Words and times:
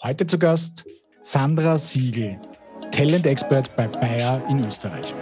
Heute 0.00 0.28
zu 0.28 0.38
Gast 0.38 0.86
Sandra 1.22 1.76
Siegel, 1.76 2.38
Talent 2.92 3.26
Expert 3.26 3.74
bei 3.74 3.88
Bayer 3.88 4.40
in 4.48 4.64
Österreich. 4.64 5.12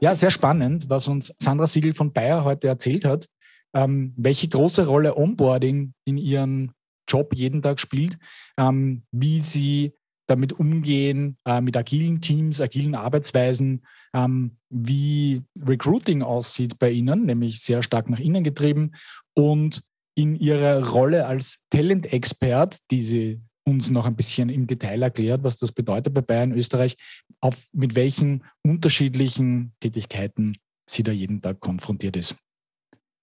Ja, 0.00 0.14
sehr 0.14 0.30
spannend, 0.30 0.88
was 0.88 1.08
uns 1.08 1.34
Sandra 1.38 1.66
Siegel 1.66 1.92
von 1.92 2.12
Bayer 2.12 2.44
heute 2.44 2.68
erzählt 2.68 3.04
hat, 3.04 3.26
ähm, 3.74 4.14
welche 4.16 4.48
große 4.48 4.86
Rolle 4.86 5.16
Onboarding 5.16 5.92
in 6.04 6.18
ihrem 6.18 6.72
Job 7.08 7.34
jeden 7.34 7.62
Tag 7.62 7.80
spielt, 7.80 8.18
ähm, 8.56 9.02
wie 9.10 9.40
sie 9.40 9.92
damit 10.28 10.52
umgehen, 10.52 11.38
äh, 11.46 11.60
mit 11.60 11.76
agilen 11.76 12.20
Teams, 12.20 12.60
agilen 12.60 12.94
Arbeitsweisen, 12.94 13.84
ähm, 14.14 14.52
wie 14.70 15.42
Recruiting 15.58 16.22
aussieht 16.22 16.78
bei 16.78 16.90
Ihnen, 16.90 17.26
nämlich 17.26 17.60
sehr 17.60 17.82
stark 17.82 18.10
nach 18.10 18.20
innen 18.20 18.44
getrieben 18.44 18.92
und 19.34 19.82
in 20.14 20.36
ihrer 20.36 20.86
Rolle 20.90 21.26
als 21.26 21.60
Talent-Expert, 21.70 22.78
die 22.90 23.02
sie 23.02 23.40
uns 23.68 23.90
noch 23.90 24.06
ein 24.06 24.16
bisschen 24.16 24.48
im 24.48 24.66
Detail 24.66 25.02
erklärt, 25.02 25.42
was 25.42 25.58
das 25.58 25.72
bedeutet 25.72 26.14
bei 26.14 26.20
Bayern 26.20 26.52
Österreich, 26.52 26.96
auf 27.40 27.68
mit 27.72 27.94
welchen 27.94 28.44
unterschiedlichen 28.64 29.72
Tätigkeiten 29.80 30.58
sie 30.88 31.02
da 31.02 31.12
jeden 31.12 31.40
Tag 31.40 31.60
konfrontiert 31.60 32.16
ist. 32.16 32.36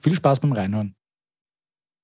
Viel 0.02 0.16
Spaß 0.16 0.40
beim 0.40 0.54
Reinhören. 0.54 0.96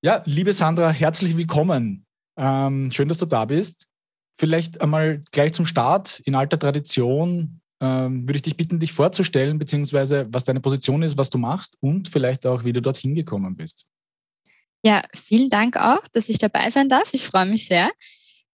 Ja, 0.04 0.24
liebe 0.26 0.54
Sandra, 0.54 0.92
herzlich 0.92 1.38
willkommen. 1.38 2.06
Ähm, 2.38 2.92
schön, 2.92 3.08
dass 3.08 3.20
du 3.20 3.26
da 3.26 3.46
bist. 3.46 3.88
Vielleicht 4.34 4.82
einmal 4.82 5.22
gleich 5.32 5.54
zum 5.54 5.66
Start 5.66 6.20
in 6.26 6.36
alter 6.36 6.58
Tradition 6.58 7.62
ähm, 7.82 8.28
würde 8.28 8.38
ich 8.38 8.44
dich 8.44 8.58
bitten, 8.58 8.80
dich 8.80 8.94
vorzustellen, 8.94 9.58
beziehungsweise 9.58 10.28
was 10.32 10.46
deine 10.46 10.62
Position 10.62 11.04
ist, 11.04 11.18
was 11.18 11.30
du 11.30 11.38
machst 11.38 11.78
und 11.82 12.08
vielleicht 12.08 12.46
auch, 12.46 12.64
wie 12.64 12.74
du 12.74 12.82
dorthin 12.82 13.16
gekommen 13.16 13.56
bist. 13.56 13.86
Ja, 14.84 15.04
vielen 15.14 15.50
Dank 15.50 15.78
auch, 15.78 16.08
dass 16.12 16.30
ich 16.30 16.40
dabei 16.40 16.70
sein 16.72 16.90
darf. 16.90 17.14
Ich 17.14 17.26
freue 17.26 17.46
mich 17.46 17.66
sehr. 17.66 17.92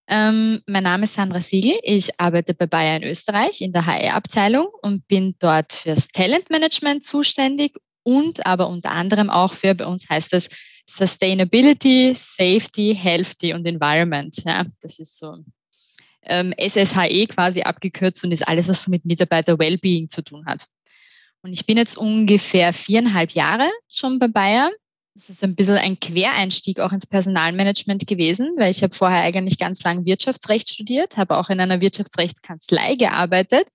Ähm, 0.09 0.61
mein 0.67 0.83
Name 0.83 1.03
ist 1.03 1.15
Sandra 1.15 1.41
Siegel. 1.41 1.77
Ich 1.83 2.17
arbeite 2.19 2.53
bei 2.53 2.65
Bayer 2.65 2.95
in 2.95 3.03
Österreich 3.03 3.59
in 3.59 3.73
der 3.73 3.85
HR-Abteilung 3.85 4.67
und 4.81 5.05
bin 5.07 5.35
dort 5.39 5.73
fürs 5.73 6.07
Talentmanagement 6.07 7.03
zuständig 7.03 7.75
und 8.03 8.45
aber 8.45 8.69
unter 8.69 8.91
anderem 8.91 9.29
auch 9.29 9.53
für, 9.53 9.75
bei 9.75 9.85
uns 9.85 10.09
heißt 10.09 10.33
es 10.33 10.49
Sustainability, 10.89 12.13
Safety, 12.15 12.95
Healthy 12.95 13.53
und 13.53 13.67
Environment. 13.67 14.33
Ja, 14.45 14.65
das 14.81 14.99
ist 14.99 15.19
so 15.19 15.35
ähm, 16.23 16.53
SSHE 16.57 17.27
quasi 17.27 17.63
abgekürzt 17.63 18.23
und 18.23 18.31
ist 18.31 18.47
alles, 18.47 18.69
was 18.69 18.83
so 18.83 18.91
mit 18.91 19.03
Mitarbeiter-Wellbeing 19.03 20.07
zu 20.07 20.23
tun 20.23 20.45
hat. 20.45 20.67
Und 21.41 21.51
ich 21.51 21.65
bin 21.65 21.77
jetzt 21.77 21.97
ungefähr 21.97 22.71
viereinhalb 22.71 23.31
Jahre 23.31 23.69
schon 23.89 24.19
bei 24.19 24.29
Bayer 24.29 24.71
das 25.17 25.29
ist 25.29 25.43
ein 25.43 25.55
bisschen 25.55 25.77
ein 25.77 25.99
Quereinstieg 25.99 26.79
auch 26.79 26.91
ins 26.91 27.07
Personalmanagement 27.07 28.05
gewesen, 28.05 28.53
weil 28.57 28.69
ich 28.69 28.83
habe 28.83 28.93
vorher 28.93 29.23
eigentlich 29.23 29.57
ganz 29.57 29.83
lang 29.83 30.05
Wirtschaftsrecht 30.05 30.69
studiert, 30.69 31.17
habe 31.17 31.37
auch 31.37 31.49
in 31.49 31.59
einer 31.59 31.81
Wirtschaftsrechtskanzlei 31.81 32.95
gearbeitet. 32.95 33.67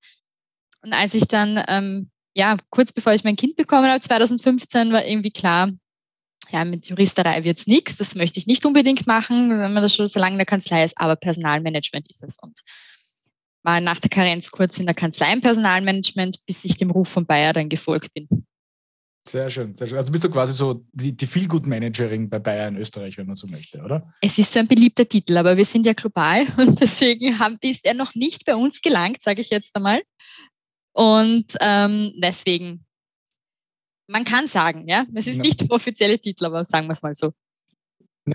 Und 0.82 0.92
als 0.92 1.14
ich 1.14 1.26
dann, 1.26 1.62
ähm, 1.68 2.10
ja, 2.34 2.56
kurz 2.70 2.92
bevor 2.92 3.12
ich 3.12 3.24
mein 3.24 3.36
Kind 3.36 3.56
bekommen 3.56 3.90
habe, 3.90 4.00
2015, 4.00 4.92
war 4.92 5.04
irgendwie 5.04 5.32
klar, 5.32 5.70
ja, 6.50 6.64
mit 6.64 6.88
Juristerei 6.88 7.44
wird's 7.44 7.66
nichts, 7.66 7.96
das 7.96 8.14
möchte 8.14 8.38
ich 8.38 8.46
nicht 8.46 8.64
unbedingt 8.64 9.06
machen, 9.06 9.50
wenn 9.50 9.72
man 9.72 9.82
das 9.82 9.94
schon 9.94 10.06
so 10.06 10.20
lange 10.20 10.34
in 10.34 10.38
der 10.38 10.46
Kanzlei 10.46 10.84
ist, 10.84 10.98
aber 10.98 11.16
Personalmanagement 11.16 12.08
ist 12.08 12.22
es. 12.22 12.38
Und 12.41 12.60
war 13.64 13.81
nach 13.81 13.98
der 13.98 14.10
Karenz 14.10 14.50
kurz 14.50 14.78
in 14.78 14.86
der 14.86 14.94
Kanzlei 14.94 15.32
im 15.32 15.41
Personalmanagement, 15.41 16.44
bis 16.47 16.64
ich 16.64 16.76
dem 16.76 16.91
Ruf 16.91 17.08
von 17.08 17.26
Bayer 17.26 17.52
dann 17.52 17.69
gefolgt 17.69 18.12
bin. 18.14 18.28
Sehr 19.28 19.50
schön, 19.50 19.77
sehr 19.77 19.87
schön. 19.87 19.99
Also 19.99 20.10
bist 20.10 20.25
du 20.25 20.31
quasi 20.31 20.53
so 20.53 20.84
die, 20.93 21.16
die 21.16 21.27
Feel-Good-Managerin 21.27 22.28
bei 22.28 22.41
Bayern 22.41 22.77
Österreich, 22.77 23.16
wenn 23.19 23.27
man 23.27 23.37
so 23.37 23.47
möchte, 23.47 23.81
oder? 23.81 24.12
Es 24.21 24.37
ist 24.37 24.53
so 24.53 24.59
ein 24.59 24.66
beliebter 24.66 25.09
Titel, 25.09 25.37
aber 25.37 25.56
wir 25.56 25.65
sind 25.65 25.87
ja 25.87 25.93
global 25.93 26.44
und 26.56 26.81
deswegen 26.81 27.38
haben, 27.38 27.56
ist 27.61 27.84
er 27.84 27.94
noch 27.94 28.15
nicht 28.16 28.44
bei 28.44 28.56
uns 28.56 28.81
gelangt, 28.81 29.22
sage 29.22 29.41
ich 29.41 29.50
jetzt 29.50 29.77
einmal. 29.77 30.03
Und 30.93 31.55
ähm, 31.61 32.12
deswegen, 32.16 32.84
man 34.09 34.25
kann 34.25 34.49
sagen, 34.49 34.88
ja, 34.88 35.06
es 35.15 35.28
ist 35.28 35.37
ja. 35.37 35.43
nicht 35.43 35.61
der 35.61 35.71
offizielle 35.71 36.19
Titel, 36.19 36.44
aber 36.47 36.65
sagen 36.65 36.88
wir 36.88 36.93
es 36.93 37.03
mal 37.03 37.15
so. 37.15 37.32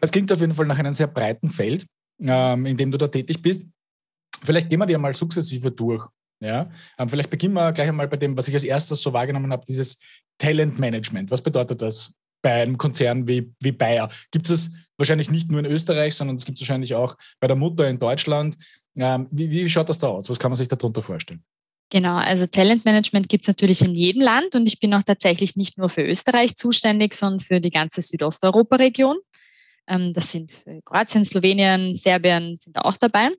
Es 0.02 0.12
klingt 0.12 0.32
auf 0.32 0.40
jeden 0.40 0.54
Fall 0.54 0.66
nach 0.66 0.80
einem 0.80 0.94
sehr 0.94 1.08
breiten 1.08 1.50
Feld, 1.50 1.86
ähm, 2.20 2.66
in 2.66 2.78
dem 2.78 2.92
du 2.92 2.98
da 2.98 3.10
tätig 3.10 3.42
bist. 3.42 3.66
Vielleicht 4.42 4.70
gehen 4.70 4.80
wir 4.80 4.86
dir 4.86 4.98
mal 4.98 5.14
sukzessive 5.14 5.72
durch. 5.72 6.08
Ja, 6.40 6.70
ähm, 7.00 7.10
vielleicht 7.10 7.32
beginnen 7.32 7.56
wir 7.56 7.74
gleich 7.74 7.90
einmal 7.90 8.08
bei 8.08 8.18
dem, 8.18 8.38
was 8.38 8.48
ich 8.48 8.54
als 8.54 8.64
erstes 8.64 9.02
so 9.02 9.12
wahrgenommen 9.12 9.52
habe, 9.52 9.66
dieses 9.66 10.00
Talentmanagement. 10.38 11.32
Was 11.32 11.42
bedeutet 11.42 11.82
das 11.82 12.14
bei 12.42 12.62
einem 12.62 12.78
Konzern 12.78 13.28
wie, 13.28 13.54
wie 13.62 13.72
Bayer? 13.72 14.10
Gibt 14.32 14.50
es 14.50 14.72
wahrscheinlich 14.98 15.30
nicht 15.30 15.52
nur 15.52 15.60
in 15.60 15.66
Österreich, 15.66 16.16
sondern 16.16 16.36
es 16.36 16.46
gibt 16.46 16.58
es 16.58 16.62
wahrscheinlich 16.62 16.96
auch 16.96 17.16
bei 17.40 17.48
der 17.48 17.56
Mutter 17.56 17.88
in 17.88 18.00
Deutschland. 18.00 18.58
Ähm, 18.96 19.28
wie, 19.32 19.50
wie 19.50 19.70
schaut 19.70 19.90
das 19.90 20.00
da 20.00 20.08
aus? 20.08 20.30
Was 20.30 20.40
kann 20.40 20.52
man 20.52 20.56
sich 20.56 20.68
darunter 20.68 21.02
vorstellen? 21.02 21.44
Genau, 21.90 22.16
also 22.16 22.46
Talentmanagement 22.46 23.30
gibt 23.30 23.44
es 23.44 23.48
natürlich 23.48 23.82
in 23.82 23.96
jedem 23.96 24.22
Land 24.22 24.56
und 24.56 24.68
ich 24.68 24.80
bin 24.80 24.94
auch 24.94 25.04
tatsächlich 25.04 25.56
nicht 25.56 25.78
nur 25.78 25.90
für 25.90 26.04
Österreich 26.04 26.56
zuständig, 26.56 27.14
sondern 27.14 27.40
für 27.40 27.62
die 27.62 27.70
ganze 27.70 28.02
Südosteuropa-Region. 28.02 29.18
Ähm, 29.88 30.14
das 30.14 30.32
sind 30.32 30.66
äh, 30.66 30.82
Kroatien, 30.84 31.24
Slowenien, 31.24 31.96
Serbien 31.96 32.58
sind 32.58 32.78
auch 32.78 32.98
dabei. 32.98 33.30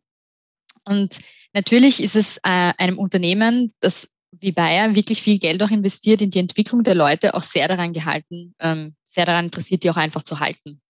Und 0.84 1.19
natürlich 1.53 2.03
ist 2.03 2.16
es 2.16 2.38
äh, 2.38 2.72
einem 2.78 2.98
Unternehmen, 2.98 3.75
das 3.81 4.08
wie 4.32 4.52
Bayer 4.52 4.94
wirklich 4.94 5.22
viel 5.22 5.38
Geld 5.38 5.62
auch 5.62 5.70
investiert 5.70 6.22
in 6.22 6.30
die 6.30 6.38
Entwicklung 6.38 6.82
der 6.82 6.94
Leute, 6.94 7.34
auch 7.34 7.42
sehr 7.42 7.68
daran 7.68 7.92
gehalten, 7.92 8.54
ähm, 8.60 8.94
sehr 9.04 9.26
daran 9.26 9.46
interessiert, 9.46 9.82
die 9.82 9.90
auch 9.90 9.96
einfach 9.96 10.22
zu 10.22 10.40
halten. 10.40 10.80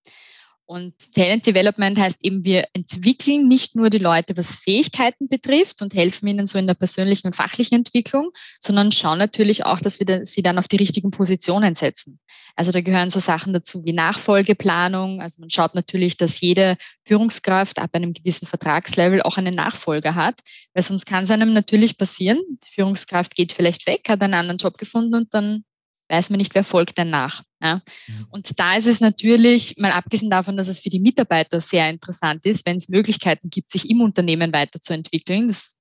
Und 0.70 0.92
Talent 1.14 1.46
Development 1.46 1.98
heißt 1.98 2.18
eben, 2.22 2.44
wir 2.44 2.68
entwickeln 2.74 3.48
nicht 3.48 3.74
nur 3.74 3.88
die 3.88 3.96
Leute, 3.96 4.36
was 4.36 4.58
Fähigkeiten 4.58 5.26
betrifft 5.26 5.80
und 5.80 5.94
helfen 5.94 6.28
ihnen 6.28 6.46
so 6.46 6.58
in 6.58 6.66
der 6.66 6.74
persönlichen 6.74 7.28
und 7.28 7.36
fachlichen 7.36 7.78
Entwicklung, 7.78 8.32
sondern 8.60 8.92
schauen 8.92 9.18
natürlich 9.18 9.64
auch, 9.64 9.80
dass 9.80 9.98
wir 9.98 10.26
sie 10.26 10.42
dann 10.42 10.58
auf 10.58 10.68
die 10.68 10.76
richtigen 10.76 11.10
Positionen 11.10 11.74
setzen. 11.74 12.20
Also 12.54 12.70
da 12.70 12.82
gehören 12.82 13.08
so 13.08 13.18
Sachen 13.18 13.54
dazu 13.54 13.86
wie 13.86 13.94
Nachfolgeplanung. 13.94 15.22
Also 15.22 15.40
man 15.40 15.48
schaut 15.48 15.74
natürlich, 15.74 16.18
dass 16.18 16.42
jede 16.42 16.76
Führungskraft 17.06 17.78
ab 17.78 17.88
einem 17.94 18.12
gewissen 18.12 18.46
Vertragslevel 18.46 19.22
auch 19.22 19.38
einen 19.38 19.54
Nachfolger 19.54 20.16
hat, 20.16 20.38
weil 20.74 20.82
sonst 20.82 21.06
kann 21.06 21.24
es 21.24 21.30
einem 21.30 21.54
natürlich 21.54 21.96
passieren. 21.96 22.42
Die 22.50 22.74
Führungskraft 22.74 23.34
geht 23.34 23.54
vielleicht 23.54 23.86
weg, 23.86 24.06
hat 24.10 24.20
einen 24.20 24.34
anderen 24.34 24.58
Job 24.58 24.76
gefunden 24.76 25.14
und 25.14 25.32
dann 25.32 25.64
weiß 26.08 26.30
man 26.30 26.38
nicht, 26.38 26.54
wer 26.54 26.64
folgt 26.64 26.98
denn 26.98 27.10
nach. 27.10 27.42
Ja? 27.62 27.82
Mhm. 28.06 28.26
Und 28.30 28.58
da 28.58 28.76
ist 28.76 28.86
es 28.86 29.00
natürlich, 29.00 29.76
mal 29.78 29.92
abgesehen 29.92 30.30
davon, 30.30 30.56
dass 30.56 30.68
es 30.68 30.80
für 30.80 30.90
die 30.90 31.00
Mitarbeiter 31.00 31.60
sehr 31.60 31.88
interessant 31.90 32.46
ist, 32.46 32.66
wenn 32.66 32.76
es 32.76 32.88
Möglichkeiten 32.88 33.50
gibt, 33.50 33.70
sich 33.70 33.90
im 33.90 34.00
Unternehmen 34.00 34.52
weiterzuentwickeln. 34.52 35.48
Das 35.48 35.76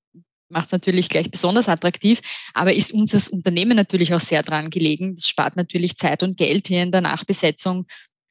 macht 0.50 0.72
natürlich 0.72 1.10
gleich 1.10 1.30
besonders 1.30 1.70
attraktiv, 1.70 2.22
aber 2.54 2.74
ist 2.74 2.94
uns 2.94 3.14
als 3.14 3.30
Unternehmen 3.30 3.76
natürlich 3.76 4.14
auch 4.14 4.20
sehr 4.20 4.44
dran 4.44 4.70
gelegen. 4.70 5.16
Das 5.16 5.28
spart 5.28 5.56
natürlich 5.56 5.98
Zeit 5.98 6.24
und 6.24 6.38
Geld 6.38 6.68
hier 6.68 6.84
in 6.84 6.92
der 6.92 7.02
Nachbesetzung 7.02 7.86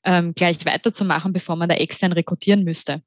ähm, 0.04 0.32
gleich 0.34 0.64
weiterzumachen, 0.64 1.32
bevor 1.32 1.56
man 1.56 1.68
da 1.68 1.74
extern 1.74 2.12
rekrutieren 2.12 2.64
müsste 2.64 3.02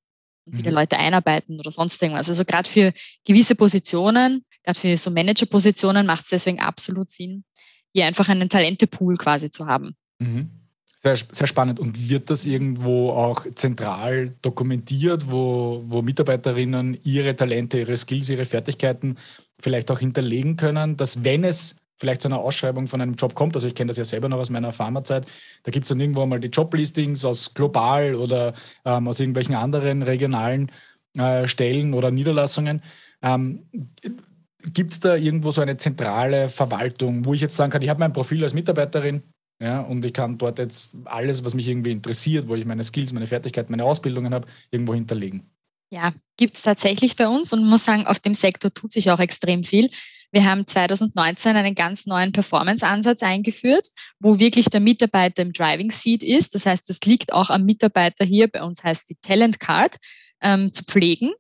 und 0.46 0.58
wieder 0.58 0.72
mhm. 0.72 0.78
Leute 0.78 0.98
einarbeiten 0.98 1.60
oder 1.60 1.72
sonst 1.72 2.02
irgendwas. 2.02 2.30
Also 2.30 2.46
gerade 2.46 2.70
für 2.70 2.94
gewisse 3.26 3.56
Positionen, 3.56 4.46
gerade 4.64 4.80
für 4.80 4.98
so 4.98 5.10
Managerpositionen 5.10 6.06
macht 6.06 6.24
es 6.24 6.30
deswegen 6.30 6.60
absolut 6.60 7.10
Sinn, 7.10 7.46
hier 7.94 8.06
einfach 8.06 8.30
einen 8.30 8.50
Talentepool 8.50 9.18
quasi 9.18 9.52
zu 9.52 9.66
haben. 9.66 9.96
Mhm. 10.20 10.50
Sehr, 10.96 11.16
sehr 11.16 11.48
spannend. 11.48 11.80
Und 11.80 12.10
wird 12.10 12.30
das 12.30 12.46
irgendwo 12.46 13.12
auch 13.12 13.46
zentral 13.56 14.32
dokumentiert, 14.42 15.32
wo, 15.32 15.82
wo 15.86 16.02
Mitarbeiterinnen 16.02 16.98
ihre 17.04 17.36
Talente, 17.36 17.80
ihre 17.80 17.96
Skills, 17.96 18.30
ihre 18.30 18.44
Fertigkeiten 18.44 19.16
vielleicht 19.62 19.92
auch 19.92 20.00
hinterlegen 20.00 20.58
können, 20.58 20.98
dass 20.98 21.24
wenn 21.24 21.46
es 21.46 21.78
vielleicht 21.96 22.22
zu 22.22 22.28
einer 22.28 22.40
Ausschreibung 22.40 22.88
von 22.88 23.00
einem 23.00 23.16
Job 23.16 23.34
kommt, 23.34 23.56
also 23.56 23.68
ich 23.68 23.76
kenne 23.76 23.90
das 23.90 23.98
ja 23.98 24.04
selber 24.04 24.28
noch 24.28 24.40
aus 24.40 24.50
meiner 24.50 24.74
Pharmazeit, 24.74 25.26
da 25.64 25.72
gibt 25.72 25.86
es 25.86 25.90
dann 25.90 26.00
irgendwo 26.00 26.26
mal 26.26 26.40
die 26.40 26.48
Joblistings 26.48 27.24
aus 27.24 27.54
global 27.54 28.16
oder 28.16 28.54
ähm, 28.84 29.08
aus 29.08 29.22
irgendwelchen 29.22 29.56
anderen 29.56 30.04
regionalen 30.04 30.70
äh, 31.18 31.48
Stellen 31.48 31.94
oder 31.94 32.12
Niederlassungen. 32.12 32.82
Ähm, 33.22 33.64
Gibt 34.64 34.94
es 34.94 35.00
da 35.00 35.16
irgendwo 35.16 35.52
so 35.52 35.62
eine 35.62 35.78
zentrale 35.78 36.50
Verwaltung, 36.50 37.26
wo 37.26 37.34
ich 37.34 37.42
jetzt 37.42 37.56
sagen 37.56 37.72
kann, 37.72 37.82
ich 37.82 37.90
habe 37.90 38.00
mein 38.00 38.14
Profil 38.14 38.44
als 38.44 38.54
Mitarbeiterin 38.54 39.24
ja, 39.62 39.82
und 39.82 40.06
ich 40.06 40.14
kann 40.14 40.38
dort 40.38 40.58
jetzt 40.58 40.90
alles, 41.06 41.44
was 41.44 41.54
mich 41.54 41.68
irgendwie 41.68 41.92
interessiert, 41.92 42.48
wo 42.48 42.56
ich 42.56 42.66
meine 42.66 42.84
Skills, 42.84 43.12
meine 43.12 43.28
Fertigkeiten, 43.28 43.72
meine 43.72 43.84
Ausbildungen 43.84 44.34
habe, 44.34 44.48
irgendwo 44.72 44.94
hinterlegen? 44.94 45.50
Ja, 45.92 46.14
gibt 46.38 46.56
es 46.56 46.62
tatsächlich 46.62 47.16
bei 47.16 47.28
uns 47.28 47.52
und 47.52 47.66
muss 47.66 47.84
sagen, 47.84 48.06
auf 48.06 48.20
dem 48.20 48.36
Sektor 48.36 48.74
tut 48.74 48.94
sich 48.94 49.10
auch 49.12 49.20
extrem 49.20 49.64
viel. 49.64 49.90
Wir 50.32 50.46
haben 50.46 50.68
2019 50.68 51.56
einen 51.56 51.74
ganz 51.74 52.06
neuen 52.06 52.32
Performance-Ansatz 52.32 53.24
eingeführt, 53.24 53.88
wo 54.20 54.38
wirklich 54.40 54.66
der 54.66 54.80
Mitarbeiter 54.80 55.42
im 55.42 55.52
Driving 55.52 55.92
Seat 55.92 56.22
ist. 56.22 56.54
Das 56.54 56.66
heißt, 56.66 56.90
das 56.90 57.02
liegt 57.02 57.34
auch 57.34 57.50
am 57.50 57.64
Mitarbeiter 57.64 58.24
hier, 58.24 58.48
bei 58.48 58.62
uns 58.62 58.84
heißt 58.84 59.10
die 59.10 59.18
Talent 59.22 59.60
Card, 59.60 59.98
ähm, 60.42 60.72
zu 60.72 60.84
pflegen. 60.84 61.32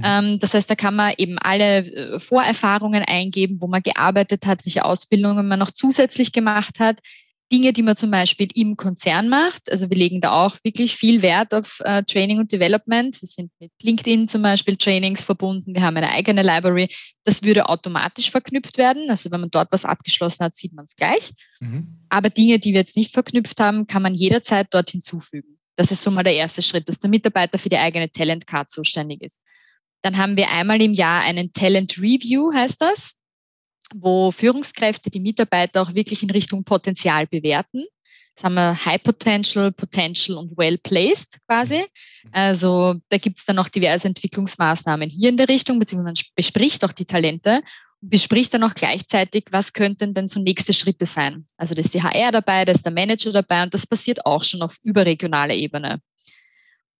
Mhm. 0.00 0.04
Ähm, 0.06 0.38
das 0.38 0.54
heißt, 0.54 0.68
da 0.68 0.74
kann 0.74 0.96
man 0.96 1.12
eben 1.18 1.38
alle 1.38 1.78
äh, 1.78 2.20
Vorerfahrungen 2.20 3.04
eingeben, 3.04 3.60
wo 3.60 3.66
man 3.66 3.82
gearbeitet 3.82 4.46
hat, 4.46 4.64
welche 4.64 4.84
Ausbildungen 4.84 5.46
man 5.46 5.58
noch 5.58 5.70
zusätzlich 5.70 6.32
gemacht 6.32 6.80
hat, 6.80 7.00
Dinge, 7.52 7.72
die 7.72 7.82
man 7.82 7.96
zum 7.96 8.12
Beispiel 8.12 8.48
im 8.54 8.76
Konzern 8.76 9.28
macht. 9.28 9.70
Also 9.72 9.90
wir 9.90 9.96
legen 9.96 10.20
da 10.20 10.30
auch 10.30 10.56
wirklich 10.62 10.94
viel 10.94 11.20
Wert 11.20 11.52
auf 11.52 11.80
äh, 11.80 12.04
Training 12.04 12.38
und 12.38 12.52
Development. 12.52 13.20
Wir 13.20 13.28
sind 13.28 13.50
mit 13.58 13.72
LinkedIn 13.82 14.28
zum 14.28 14.42
Beispiel 14.42 14.76
Trainings 14.76 15.24
verbunden. 15.24 15.74
Wir 15.74 15.82
haben 15.82 15.96
eine 15.96 16.10
eigene 16.10 16.42
Library. 16.42 16.88
Das 17.24 17.42
würde 17.42 17.68
automatisch 17.68 18.30
verknüpft 18.30 18.78
werden. 18.78 19.10
Also 19.10 19.32
wenn 19.32 19.40
man 19.40 19.50
dort 19.50 19.72
was 19.72 19.84
abgeschlossen 19.84 20.44
hat, 20.44 20.54
sieht 20.54 20.72
man 20.74 20.84
es 20.84 20.94
gleich. 20.94 21.32
Mhm. 21.58 21.98
Aber 22.08 22.30
Dinge, 22.30 22.60
die 22.60 22.72
wir 22.72 22.80
jetzt 22.80 22.96
nicht 22.96 23.12
verknüpft 23.12 23.58
haben, 23.58 23.88
kann 23.88 24.02
man 24.02 24.14
jederzeit 24.14 24.68
dort 24.70 24.90
hinzufügen. 24.90 25.58
Das 25.74 25.90
ist 25.90 26.02
so 26.02 26.10
mal 26.10 26.22
der 26.22 26.34
erste 26.34 26.62
Schritt, 26.62 26.88
dass 26.88 26.98
der 26.98 27.10
Mitarbeiter 27.10 27.58
für 27.58 27.68
die 27.68 27.78
eigene 27.78 28.10
Talent 28.10 28.46
Card 28.46 28.70
zuständig 28.70 29.22
ist. 29.22 29.40
Dann 30.02 30.16
haben 30.16 30.36
wir 30.36 30.50
einmal 30.50 30.80
im 30.80 30.94
Jahr 30.94 31.22
einen 31.22 31.52
Talent 31.52 31.98
Review, 31.98 32.52
heißt 32.52 32.80
das 32.80 33.20
wo 33.94 34.30
Führungskräfte 34.30 35.10
die 35.10 35.20
Mitarbeiter 35.20 35.82
auch 35.82 35.94
wirklich 35.94 36.22
in 36.22 36.30
Richtung 36.30 36.64
Potenzial 36.64 37.26
bewerten. 37.26 37.84
Das 38.34 38.44
haben 38.44 38.54
wir 38.54 38.84
High 38.84 39.02
Potential, 39.02 39.72
Potential 39.72 40.38
und 40.38 40.56
Well 40.56 40.78
Placed 40.78 41.38
quasi. 41.46 41.84
Also 42.32 42.94
da 43.08 43.18
gibt 43.18 43.38
es 43.38 43.44
dann 43.44 43.58
auch 43.58 43.68
diverse 43.68 44.08
Entwicklungsmaßnahmen 44.08 45.10
hier 45.10 45.28
in 45.28 45.36
der 45.36 45.48
Richtung, 45.48 45.78
beziehungsweise 45.78 46.04
man 46.04 46.32
bespricht 46.36 46.84
auch 46.84 46.92
die 46.92 47.04
Talente 47.04 47.60
und 48.00 48.10
bespricht 48.10 48.54
dann 48.54 48.62
auch 48.62 48.74
gleichzeitig, 48.74 49.46
was 49.50 49.72
könnten 49.72 50.14
denn 50.14 50.28
so 50.28 50.40
nächste 50.40 50.72
Schritte 50.72 51.06
sein. 51.06 51.44
Also 51.56 51.74
da 51.74 51.80
ist 51.80 51.92
die 51.92 52.02
HR 52.02 52.30
dabei, 52.30 52.64
da 52.64 52.72
ist 52.72 52.84
der 52.84 52.92
Manager 52.92 53.32
dabei 53.32 53.64
und 53.64 53.74
das 53.74 53.86
passiert 53.86 54.24
auch 54.24 54.44
schon 54.44 54.62
auf 54.62 54.76
überregionaler 54.84 55.54
Ebene. 55.54 56.00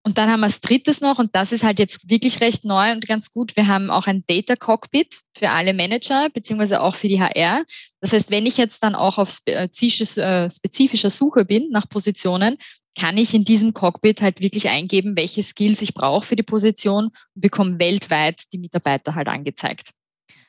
Und 0.02 0.17
dann 0.17 0.31
haben 0.31 0.41
wir 0.41 0.47
das 0.47 0.61
drittes 0.61 1.02
noch, 1.02 1.19
und 1.19 1.37
das 1.37 1.52
ist 1.52 1.62
halt 1.62 1.79
jetzt 1.79 2.08
wirklich 2.08 2.41
recht 2.41 2.64
neu 2.64 2.93
und 2.93 3.06
ganz 3.06 3.31
gut. 3.31 3.55
Wir 3.56 3.67
haben 3.67 3.91
auch 3.91 4.06
ein 4.06 4.25
Data 4.26 4.56
Cockpit 4.56 5.20
für 5.37 5.50
alle 5.50 5.75
Manager, 5.75 6.31
beziehungsweise 6.31 6.81
auch 6.81 6.94
für 6.94 7.08
die 7.08 7.20
HR. 7.20 7.64
Das 8.00 8.12
heißt, 8.12 8.31
wenn 8.31 8.47
ich 8.47 8.56
jetzt 8.56 8.82
dann 8.82 8.94
auch 8.94 9.19
auf 9.19 9.41
äh, 9.44 9.69
spezifischer 9.69 11.11
Suche 11.11 11.44
bin 11.44 11.69
nach 11.70 11.87
Positionen, 11.88 12.56
kann 12.99 13.19
ich 13.19 13.35
in 13.35 13.44
diesem 13.44 13.75
Cockpit 13.75 14.23
halt 14.23 14.41
wirklich 14.41 14.69
eingeben, 14.69 15.17
welche 15.17 15.43
Skills 15.43 15.82
ich 15.82 15.93
brauche 15.93 16.26
für 16.26 16.37
die 16.37 16.43
Position 16.43 17.05
und 17.06 17.14
bekomme 17.35 17.79
weltweit 17.79 18.41
die 18.52 18.58
Mitarbeiter 18.58 19.14
halt 19.14 19.29
angezeigt. 19.29 19.93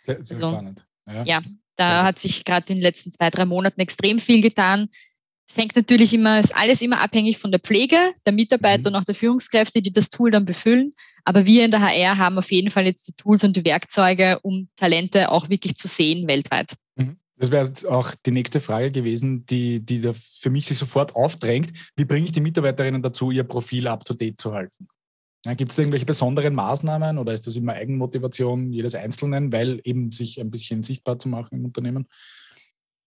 Sehr, 0.01 0.24
sehr 0.24 0.38
also, 0.38 0.51
spannend. 0.51 0.86
Ja, 1.07 1.24
ja 1.24 1.42
da 1.75 2.03
hat 2.03 2.19
sich 2.19 2.45
gerade 2.45 2.71
in 2.71 2.77
den 2.77 2.83
letzten 2.83 3.12
zwei, 3.12 3.30
drei 3.30 3.45
Monaten 3.45 3.81
extrem 3.81 4.19
viel 4.19 4.42
getan. 4.42 4.89
Es 5.51 5.57
hängt 5.57 5.75
natürlich 5.75 6.13
immer, 6.13 6.39
ist 6.39 6.56
alles 6.56 6.81
immer 6.81 7.01
abhängig 7.01 7.38
von 7.38 7.51
der 7.51 7.59
Pflege, 7.59 7.98
der 8.25 8.31
Mitarbeiter 8.31 8.89
mhm. 8.89 8.95
und 8.95 9.01
auch 9.01 9.03
der 9.03 9.15
Führungskräfte, 9.15 9.81
die 9.81 9.92
das 9.92 10.09
Tool 10.09 10.31
dann 10.31 10.45
befüllen. 10.45 10.94
Aber 11.25 11.45
wir 11.45 11.65
in 11.65 11.71
der 11.71 11.81
HR 11.81 12.18
haben 12.18 12.38
auf 12.38 12.50
jeden 12.51 12.71
Fall 12.71 12.86
jetzt 12.86 13.09
die 13.09 13.13
Tools 13.13 13.44
und 13.44 13.57
die 13.57 13.65
Werkzeuge, 13.65 14.39
um 14.44 14.69
Talente 14.77 15.30
auch 15.30 15.50
wirklich 15.50 15.75
zu 15.75 15.89
sehen 15.89 16.25
weltweit. 16.27 16.75
Mhm. 16.95 17.18
Das 17.36 17.51
wäre 17.51 17.65
jetzt 17.65 17.86
auch 17.86 18.15
die 18.25 18.31
nächste 18.31 18.62
Frage 18.62 18.92
gewesen, 18.92 19.45
die, 19.45 19.86
die 19.86 20.00
da 20.00 20.13
für 20.13 20.50
mich 20.50 20.68
sich 20.68 20.77
sofort 20.77 21.15
aufdrängt. 21.15 21.74
Wie 21.98 22.06
bringe 22.06 22.25
ich 22.25 22.31
die 22.31 22.39
Mitarbeiterinnen 22.39 23.01
dazu, 23.01 23.30
ihr 23.31 23.44
Profil 23.44 23.88
up-to-date 23.88 24.39
zu 24.39 24.53
halten? 24.53 24.88
Ja, 25.44 25.53
Gibt 25.56 25.71
es 25.71 25.75
da 25.75 25.81
irgendwelche 25.81 26.06
besonderen 26.06 26.56
Maßnahmen 26.56 27.18
oder 27.18 27.33
ist 27.33 27.45
das 27.45 27.57
immer 27.57 27.74
Eigenmotivation 27.74 28.71
jedes 28.71 28.95
Einzelnen, 28.95 29.51
weil 29.51 29.81
eben 29.83 30.13
sich 30.13 30.39
ein 30.39 30.51
bisschen 30.51 30.83
sichtbar 30.83 31.19
zu 31.19 31.27
machen 31.27 31.57
im 31.57 31.65
Unternehmen? 31.65 32.07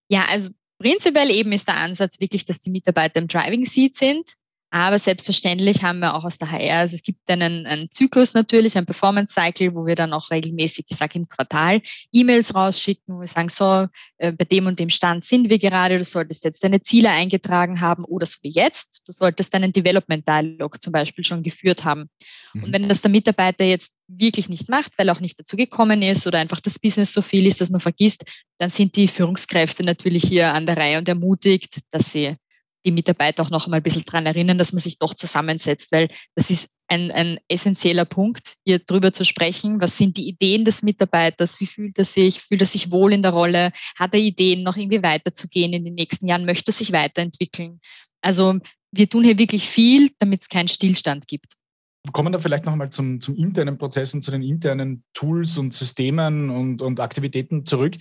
Ja, 0.09 0.27
also 0.29 0.51
Prinzipiell 0.85 1.31
eben 1.31 1.51
ist 1.53 1.67
der 1.67 1.79
Ansatz 1.79 2.21
wirklich, 2.21 2.45
dass 2.45 2.61
die 2.61 2.71
Mitarbeiter 2.71 3.19
im 3.19 3.27
Driving 3.27 3.65
Seat 3.65 3.95
sind. 3.95 4.35
Aber 4.75 4.99
selbstverständlich 4.99 5.85
haben 5.85 6.01
wir 6.01 6.17
auch 6.17 6.25
aus 6.25 6.37
der 6.37 6.51
HR, 6.51 6.81
also 6.81 6.97
es 6.97 7.05
gibt 7.05 7.31
einen, 7.31 7.65
einen 7.65 7.93
Zyklus 7.93 8.35
natürlich, 8.35 8.77
einen 8.77 8.87
Performance 8.87 9.33
Cycle, 9.33 9.73
wo 9.77 9.87
wir 9.87 9.95
dann 9.95 10.13
auch 10.13 10.33
regelmäßig, 10.33 10.87
ich 10.89 10.97
sage 10.97 11.17
im 11.17 11.29
Quartal, 11.29 11.81
E-Mails 12.11 12.57
rausschicken, 12.57 13.15
wo 13.15 13.21
wir 13.21 13.29
sagen, 13.29 13.51
so, 13.51 13.87
äh, 14.19 14.33
bei 14.33 14.45
dem 14.45 14.67
und 14.67 14.81
dem 14.81 14.91
Stand 14.91 15.25
sind 15.25 15.49
wir 15.49 15.61
gerade, 15.61 15.97
du 15.97 16.03
solltest 16.03 16.43
jetzt 16.43 16.65
deine 16.65 16.83
Ziele 16.83 17.09
eingetragen 17.11 17.81
haben 17.81 18.05
oder 18.05 18.27
so 18.27 18.39
wie 18.43 18.51
jetzt, 18.51 19.03
du 19.07 19.13
solltest 19.13 19.55
deinen 19.55 19.71
Development 19.71 20.27
Dialog 20.27 20.83
zum 20.83 20.93
Beispiel 20.93 21.25
schon 21.25 21.45
geführt 21.45 21.85
haben. 21.85 22.11
Mhm. 22.53 22.65
Und 22.65 22.73
wenn 22.73 22.89
das 22.89 23.01
der 23.01 23.13
Mitarbeiter 23.13 23.63
jetzt 23.63 23.93
wirklich 24.09 24.49
nicht 24.49 24.69
macht, 24.69 24.99
weil 24.99 25.09
er 25.09 25.15
auch 25.15 25.21
nicht 25.21 25.39
dazu 25.39 25.57
gekommen 25.57 26.03
ist 26.03 26.27
oder 26.27 26.41
einfach 26.41 26.59
das 26.59 26.81
Business 26.81 27.13
so 27.13 27.23
viel 27.23 27.47
ist, 27.47 27.61
dass 27.61 27.71
man 27.71 27.81
vergisst, 27.81 28.25
dann 28.59 28.71
sind 28.71 28.97
die 28.97 29.07
Führungskräfte 29.07 29.85
natürlich 29.85 30.25
hier 30.25 30.53
an 30.53 30.67
der 30.67 30.77
Reihe 30.77 30.99
und 30.99 31.09
ermutigt, 31.09 31.79
dass 31.93 32.11
sie 32.11 32.35
die 32.85 32.93
Mitarbeiter 32.93 33.43
auch 33.43 33.51
noch 33.51 33.67
einmal 33.67 33.81
ein 33.81 33.83
bisschen 33.83 34.05
dran 34.05 34.27
erinnern, 34.27 34.59
dass 34.59 34.73
man 34.73 34.83
sich 34.83 34.99
doch 34.99 35.15
zusammensetzt, 35.15 35.93
weil 35.93 36.09
das 36.35 36.51
ist 36.51 36.71
ein, 36.89 37.11
ein 37.11 37.39
essentieller 37.49 38.05
Punkt, 38.05 38.57
hier 38.65 38.79
drüber 38.79 39.13
zu 39.13 39.25
sprechen. 39.25 39.81
Was 39.81 39.97
sind 39.97 40.17
die 40.17 40.29
Ideen 40.29 40.65
des 40.65 40.83
Mitarbeiters? 40.83 41.61
Wie 41.61 41.67
fühlt 41.67 41.99
er 41.99 42.05
sich? 42.05 42.41
Fühlt 42.41 42.61
er 42.61 42.67
sich 42.67 42.91
wohl 42.91 43.13
in 43.13 43.23
der 43.23 43.33
Rolle? 43.33 43.73
Hat 43.99 44.15
er 44.15 44.21
Ideen, 44.21 44.63
noch 44.63 44.77
irgendwie 44.77 45.03
weiterzugehen 45.03 45.73
in 45.73 45.85
den 45.85 45.95
nächsten 45.95 46.29
Jahren? 46.29 46.45
Möchte 46.45 46.71
er 46.71 46.75
sich 46.75 46.93
weiterentwickeln? 46.93 47.81
Also 48.21 48.59
wir 48.93 49.09
tun 49.09 49.25
hier 49.25 49.39
wirklich 49.39 49.69
viel, 49.69 50.11
damit 50.19 50.43
es 50.43 50.49
keinen 50.49 50.69
Stillstand 50.69 51.27
gibt. 51.27 51.55
Kommen 52.13 52.33
da 52.33 52.39
vielleicht 52.39 52.67
noch 52.67 52.73
einmal 52.73 52.91
zum, 52.91 53.21
zum 53.21 53.35
internen 53.35 53.79
Prozessen, 53.79 54.21
zu 54.21 54.31
den 54.31 54.43
internen 54.43 55.05
Tools 55.15 55.57
und 55.57 55.73
Systemen 55.73 56.51
und, 56.51 56.83
und 56.83 57.01
Aktivitäten 57.01 57.65
zurück. 57.65 57.95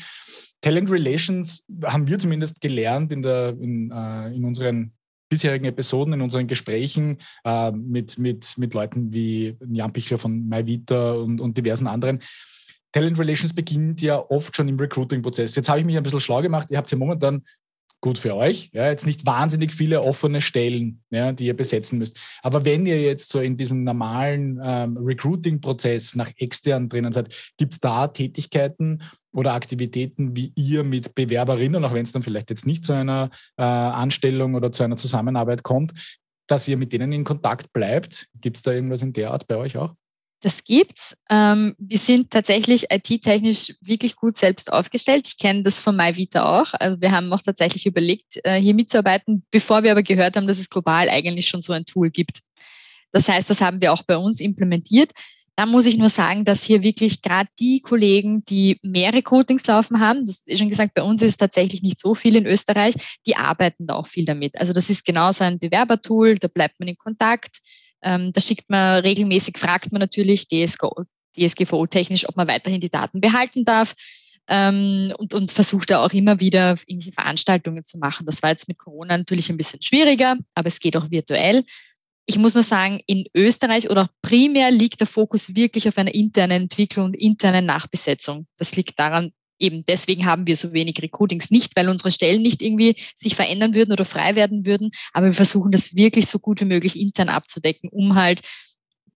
Talent 0.61 0.91
Relations 0.91 1.65
haben 1.85 2.07
wir 2.07 2.19
zumindest 2.19 2.61
gelernt 2.61 3.11
in, 3.11 3.21
der, 3.21 3.49
in, 3.59 3.91
äh, 3.91 4.33
in 4.33 4.43
unseren 4.45 4.93
bisherigen 5.29 5.65
Episoden, 5.65 6.13
in 6.13 6.21
unseren 6.21 6.47
Gesprächen 6.47 7.17
äh, 7.43 7.71
mit, 7.71 8.17
mit, 8.17 8.57
mit 8.57 8.73
Leuten 8.73 9.11
wie 9.11 9.57
Jan 9.71 9.93
Pichler 9.93 10.17
von 10.17 10.47
MyVita 10.47 11.13
und, 11.13 11.41
und 11.41 11.57
diversen 11.57 11.87
anderen. 11.87 12.19
Talent 12.91 13.17
Relations 13.17 13.53
beginnt 13.53 14.01
ja 14.01 14.19
oft 14.29 14.55
schon 14.55 14.67
im 14.67 14.79
Recruiting-Prozess. 14.79 15.55
Jetzt 15.55 15.67
habe 15.67 15.79
ich 15.79 15.85
mich 15.85 15.97
ein 15.97 16.03
bisschen 16.03 16.19
schlau 16.19 16.41
gemacht. 16.41 16.69
Ihr 16.69 16.77
habt 16.77 16.91
ja 16.91 16.97
momentan 16.97 17.43
gut 18.03 18.17
für 18.17 18.35
euch. 18.35 18.69
Ja, 18.73 18.87
jetzt 18.87 19.07
nicht 19.07 19.25
wahnsinnig 19.25 19.73
viele 19.73 20.01
offene 20.01 20.41
Stellen, 20.41 21.01
ja, 21.09 21.31
die 21.31 21.45
ihr 21.45 21.55
besetzen 21.55 21.97
müsst. 21.97 22.17
Aber 22.43 22.65
wenn 22.65 22.85
ihr 22.85 23.01
jetzt 23.01 23.29
so 23.29 23.39
in 23.39 23.55
diesem 23.55 23.85
normalen 23.85 24.59
ähm, 24.61 24.97
Recruiting-Prozess 24.97 26.15
nach 26.15 26.29
extern 26.35 26.89
drinnen 26.89 27.13
seid, 27.13 27.33
gibt 27.57 27.73
es 27.73 27.79
da 27.79 28.09
Tätigkeiten 28.09 29.01
oder 29.31 29.53
Aktivitäten, 29.53 30.35
wie 30.35 30.51
ihr 30.55 30.83
mit 30.83 31.15
Bewerberinnen, 31.15 31.83
auch 31.85 31.93
wenn 31.93 32.03
es 32.03 32.11
dann 32.11 32.23
vielleicht 32.23 32.49
jetzt 32.49 32.67
nicht 32.67 32.83
zu 32.83 32.91
einer 32.91 33.31
äh, 33.57 33.63
Anstellung 33.63 34.53
oder 34.55 34.71
zu 34.71 34.83
einer 34.83 34.97
Zusammenarbeit 34.97 35.63
kommt, 35.63 35.93
dass 36.45 36.67
ihr 36.67 36.75
mit 36.75 36.91
denen 36.91 37.13
in 37.13 37.23
Kontakt 37.23 37.71
bleibt? 37.71 38.27
Gibt 38.41 38.57
es 38.57 38.63
da 38.63 38.73
irgendwas 38.73 39.01
in 39.01 39.13
der 39.13 39.31
Art 39.31 39.47
bei 39.47 39.55
euch 39.55 39.77
auch? 39.77 39.95
Das 40.43 40.65
gibt's. 40.65 41.15
Ähm, 41.29 41.73
wir 41.79 41.97
sind 41.97 42.29
tatsächlich 42.29 42.91
IT-technisch 42.91 43.75
wirklich 43.79 44.17
gut 44.17 44.35
selbst 44.35 44.73
aufgestellt. 44.73 45.25
Ich 45.25 45.37
kenne 45.37 45.63
das 45.63 45.81
von 45.81 45.95
MyVita 45.95 46.59
auch. 46.59 46.73
Also 46.73 46.99
wir 46.99 47.11
haben 47.11 47.31
auch 47.31 47.41
tatsächlich 47.41 47.85
überlegt, 47.85 48.41
äh, 48.43 48.59
hier 48.59 48.73
mitzuarbeiten, 48.73 49.45
bevor 49.51 49.83
wir 49.83 49.91
aber 49.91 50.03
gehört 50.03 50.35
haben, 50.35 50.45
dass 50.45 50.59
es 50.59 50.69
global 50.69 51.09
eigentlich 51.09 51.47
schon 51.47 51.61
so 51.61 51.71
ein 51.71 51.85
Tool 51.85 52.09
gibt. 52.09 52.41
Das 53.11 53.29
heißt, 53.29 53.49
das 53.49 53.61
haben 53.61 53.79
wir 53.79 53.93
auch 53.93 54.03
bei 54.03 54.17
uns 54.17 54.41
implementiert. 54.41 55.11
Da 55.55 55.65
muss 55.65 55.85
ich 55.85 55.97
nur 55.97 56.09
sagen, 56.09 56.43
dass 56.43 56.65
hier 56.65 56.83
wirklich 56.83 57.21
gerade 57.21 57.47
die 57.57 57.79
Kollegen, 57.79 58.43
die 58.43 58.79
mehr 58.81 59.13
Recruitings 59.13 59.65
laufen 59.65 60.01
haben, 60.01 60.25
das 60.25 60.41
ist 60.45 60.59
schon 60.59 60.69
gesagt, 60.69 60.93
bei 60.93 61.03
uns 61.03 61.21
ist 61.21 61.29
es 61.29 61.37
tatsächlich 61.37 61.83
nicht 61.83 62.01
so 62.01 62.15
viel 62.15 62.35
in 62.35 62.45
Österreich, 62.45 62.95
die 63.25 63.37
arbeiten 63.37 63.87
da 63.87 63.93
auch 63.93 64.07
viel 64.07 64.25
damit. 64.25 64.59
Also 64.59 64.73
das 64.73 64.89
ist 64.89 65.05
genauso 65.05 65.45
ein 65.45 65.59
Bewerbertool, 65.59 66.37
da 66.37 66.49
bleibt 66.49 66.81
man 66.81 66.89
in 66.89 66.97
Kontakt 66.97 67.61
ähm, 68.03 68.33
da 68.33 68.41
schickt 68.41 68.69
man 68.69 69.01
regelmäßig, 69.01 69.57
fragt 69.57 69.91
man 69.91 69.99
natürlich 69.99 70.47
DSGVO-technisch, 70.47 72.27
ob 72.27 72.35
man 72.35 72.47
weiterhin 72.47 72.81
die 72.81 72.89
Daten 72.89 73.21
behalten 73.21 73.65
darf. 73.65 73.93
Ähm, 74.49 75.13
und, 75.17 75.33
und 75.33 75.53
versucht 75.53 75.89
da 75.89 76.03
auch 76.03 76.11
immer 76.11 76.41
wieder 76.41 76.71
irgendwelche 76.85 77.13
Veranstaltungen 77.13 77.85
zu 77.85 77.97
machen. 77.97 78.25
Das 78.25 78.43
war 78.43 78.49
jetzt 78.49 78.67
mit 78.67 78.77
Corona 78.77 79.17
natürlich 79.17 79.49
ein 79.49 79.55
bisschen 79.55 79.81
schwieriger, 79.81 80.35
aber 80.53 80.67
es 80.67 80.81
geht 80.81 80.97
auch 80.97 81.09
virtuell. 81.11 81.63
Ich 82.25 82.37
muss 82.37 82.53
nur 82.53 82.63
sagen, 82.63 82.99
in 83.07 83.25
Österreich 83.33 83.89
oder 83.89 84.09
primär 84.21 84.69
liegt 84.69 84.99
der 84.99 85.07
Fokus 85.07 85.55
wirklich 85.55 85.87
auf 85.87 85.97
einer 85.97 86.13
internen 86.13 86.63
Entwicklung 86.63 87.05
und 87.05 87.13
internen 87.13 87.65
Nachbesetzung. 87.65 88.45
Das 88.57 88.75
liegt 88.75 88.99
daran, 88.99 89.31
eben 89.63 89.83
deswegen 89.87 90.25
haben 90.25 90.45
wir 90.45 90.55
so 90.55 90.73
wenig 90.73 91.01
Recruitings. 91.01 91.49
Nicht, 91.49 91.75
weil 91.75 91.89
unsere 91.89 92.11
Stellen 92.11 92.41
nicht 92.41 92.61
irgendwie 92.61 92.95
sich 93.15 93.35
verändern 93.35 93.73
würden 93.73 93.91
oder 93.91 94.05
frei 94.05 94.35
werden 94.35 94.65
würden, 94.65 94.91
aber 95.13 95.27
wir 95.27 95.33
versuchen 95.33 95.71
das 95.71 95.95
wirklich 95.95 96.27
so 96.27 96.39
gut 96.39 96.61
wie 96.61 96.65
möglich 96.65 96.99
intern 96.99 97.29
abzudecken, 97.29 97.89
um 97.89 98.15
halt 98.15 98.41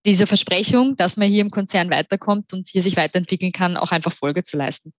diese 0.06 0.26
Versprechung, 0.26 0.96
dass 0.96 1.18
man 1.18 1.30
hier 1.30 1.42
im 1.42 1.50
Konzern 1.50 1.90
weiterkommt 1.90 2.54
und 2.54 2.68
hier 2.68 2.82
sich 2.82 2.96
weiterentwickeln 2.96 3.52
kann, 3.52 3.76
auch 3.76 3.92
einfach 3.92 4.14
Folge 4.14 4.42
zu 4.42 4.58
leisten. 4.58 4.94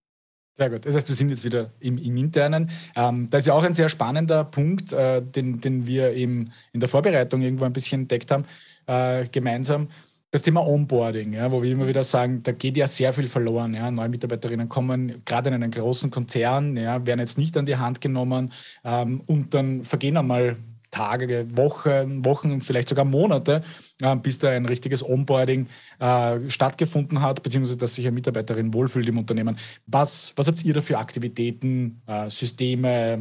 Sehr 0.54 0.70
gut. 0.70 0.84
Das 0.84 0.96
heißt, 0.96 1.06
wir 1.06 1.14
sind 1.14 1.30
jetzt 1.30 1.44
wieder 1.44 1.70
im, 1.78 1.98
im 1.98 2.16
Internen. 2.16 2.68
Ähm, 2.96 3.30
das 3.30 3.44
ist 3.44 3.46
ja 3.46 3.54
auch 3.54 3.62
ein 3.62 3.74
sehr 3.74 3.88
spannender 3.88 4.44
Punkt, 4.44 4.92
äh, 4.92 5.22
den, 5.22 5.60
den 5.60 5.86
wir 5.86 6.12
im, 6.12 6.50
in 6.72 6.80
der 6.80 6.88
Vorbereitung 6.88 7.40
irgendwo 7.42 7.64
ein 7.64 7.72
bisschen 7.72 8.02
entdeckt 8.02 8.30
haben, 8.32 8.44
äh, 8.86 9.26
gemeinsam. 9.28 9.88
Das 10.30 10.42
Thema 10.42 10.66
Onboarding, 10.66 11.32
ja, 11.32 11.50
wo 11.50 11.62
wir 11.62 11.72
immer 11.72 11.88
wieder 11.88 12.04
sagen, 12.04 12.42
da 12.42 12.52
geht 12.52 12.76
ja 12.76 12.86
sehr 12.86 13.12
viel 13.12 13.28
verloren. 13.28 13.74
Ja. 13.74 13.90
Neue 13.90 14.10
Mitarbeiterinnen 14.10 14.68
kommen 14.68 15.22
gerade 15.24 15.48
in 15.48 15.54
einen 15.54 15.70
großen 15.70 16.10
Konzern, 16.10 16.76
ja, 16.76 17.04
werden 17.06 17.20
jetzt 17.20 17.38
nicht 17.38 17.56
an 17.56 17.64
die 17.64 17.76
Hand 17.76 18.00
genommen 18.00 18.52
ähm, 18.84 19.22
und 19.26 19.54
dann 19.54 19.84
vergehen 19.84 20.16
einmal 20.18 20.56
Tage, 20.90 21.46
Wochen, 21.56 22.24
Wochen, 22.24 22.60
vielleicht 22.60 22.88
sogar 22.88 23.04
Monate, 23.04 23.62
äh, 24.00 24.16
bis 24.16 24.38
da 24.38 24.50
ein 24.50 24.66
richtiges 24.66 25.06
Onboarding 25.06 25.66
äh, 25.98 26.50
stattgefunden 26.50 27.20
hat, 27.20 27.42
beziehungsweise 27.42 27.78
dass 27.78 27.94
sich 27.94 28.06
eine 28.06 28.14
Mitarbeiterin 28.14 28.72
wohlfühlt 28.72 29.08
im 29.08 29.18
Unternehmen. 29.18 29.58
Was, 29.86 30.32
was 30.36 30.48
habt 30.48 30.64
ihr 30.64 30.74
da 30.74 30.80
für 30.80 30.98
Aktivitäten, 30.98 32.00
äh, 32.06 32.30
Systeme, 32.30 33.14
äh, 33.14 33.18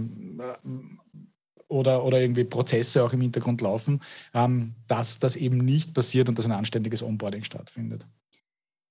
oder, 1.67 2.03
oder 2.03 2.19
irgendwie 2.19 2.43
Prozesse 2.43 3.03
auch 3.03 3.13
im 3.13 3.21
Hintergrund 3.21 3.61
laufen, 3.61 4.01
ähm, 4.33 4.73
dass 4.87 5.19
das 5.19 5.35
eben 5.35 5.57
nicht 5.57 5.93
passiert 5.93 6.29
und 6.29 6.37
dass 6.37 6.45
ein 6.45 6.51
anständiges 6.51 7.03
Onboarding 7.03 7.43
stattfindet. 7.43 8.05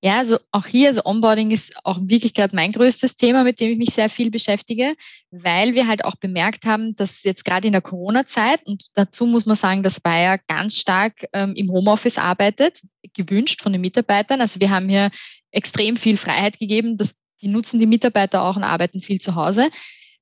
Ja, 0.02 0.18
also 0.18 0.38
auch 0.52 0.66
hier, 0.66 0.88
also 0.88 1.04
Onboarding 1.04 1.50
ist 1.50 1.75
auch 1.83 1.99
wirklich 2.02 2.35
gerade 2.35 2.54
mein 2.54 2.71
größtes 2.71 3.16
Thema, 3.16 3.45
mit 3.45 3.61
dem 3.61 3.73
ich 3.73 3.78
mich 3.78 3.88
sehr 3.88 4.11
viel 4.11 4.30
beschäftige, 4.30 4.95
weil 5.30 5.75
wir 5.75 5.88
halt 5.88 6.04
auch 6.04 6.16
bemerkt 6.16 6.66
haben, 6.66 6.92
dass 6.92 7.23
jetzt 7.23 7.45
gerade 7.47 7.66
in 7.66 7.73
der 7.73 7.80
Corona-Zeit, 7.80 8.64
und 8.66 8.85
dazu 8.95 9.26
muss 9.26 9.47
man 9.47 9.56
sagen, 9.56 9.83
dass 9.83 10.00
Bayer 10.00 10.38
ganz 10.47 10.76
stark 10.76 11.25
ähm, 11.33 11.54
im 11.56 11.73
Homeoffice 11.73 12.18
arbeitet, 12.18 12.83
gewünscht 13.14 13.62
von 13.62 13.73
den 13.73 13.80
Mitarbeitern. 13.80 14.42
Also 14.42 14.61
wir 14.61 14.71
haben 14.71 14.88
hier 14.88 15.11
extrem 15.50 15.97
viel 15.97 16.18
Freiheit 16.18 16.59
gegeben, 16.59 16.99
dass 16.99 17.16
die 17.40 17.49
nutzen 17.49 17.80
die 17.80 17.87
Mitarbeiter 17.87 18.42
auch 18.42 18.56
und 18.56 18.64
arbeiten 18.64 19.00
viel 19.00 19.21
zu 19.21 19.35
Hause. 19.35 19.71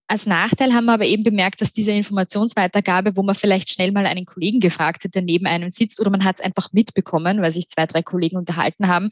Als 0.07 0.27
Nachteil 0.27 0.75
haben 0.75 0.85
wir 0.85 0.93
aber 0.93 1.07
eben 1.07 1.25
bemerkt, 1.25 1.63
dass 1.63 1.73
diese 1.73 1.93
Informationsweitergabe, 1.93 3.17
wo 3.17 3.23
man 3.23 3.35
vielleicht 3.35 3.71
schnell 3.71 3.91
mal 3.91 4.07
einen 4.07 4.27
Kollegen 4.27 4.61
gefragt 4.61 5.05
hat, 5.05 5.15
der 5.15 5.23
neben 5.23 5.47
einem 5.47 5.71
sitzt, 5.71 5.99
oder 5.99 6.11
man 6.11 6.25
hat 6.25 6.37
es 6.37 6.45
einfach 6.45 6.73
mitbekommen, 6.73 7.41
weil 7.41 7.53
sich 7.53 7.69
zwei, 7.69 7.87
drei 7.87 8.03
Kollegen 8.03 8.37
unterhalten 8.37 8.87
haben, 8.87 9.09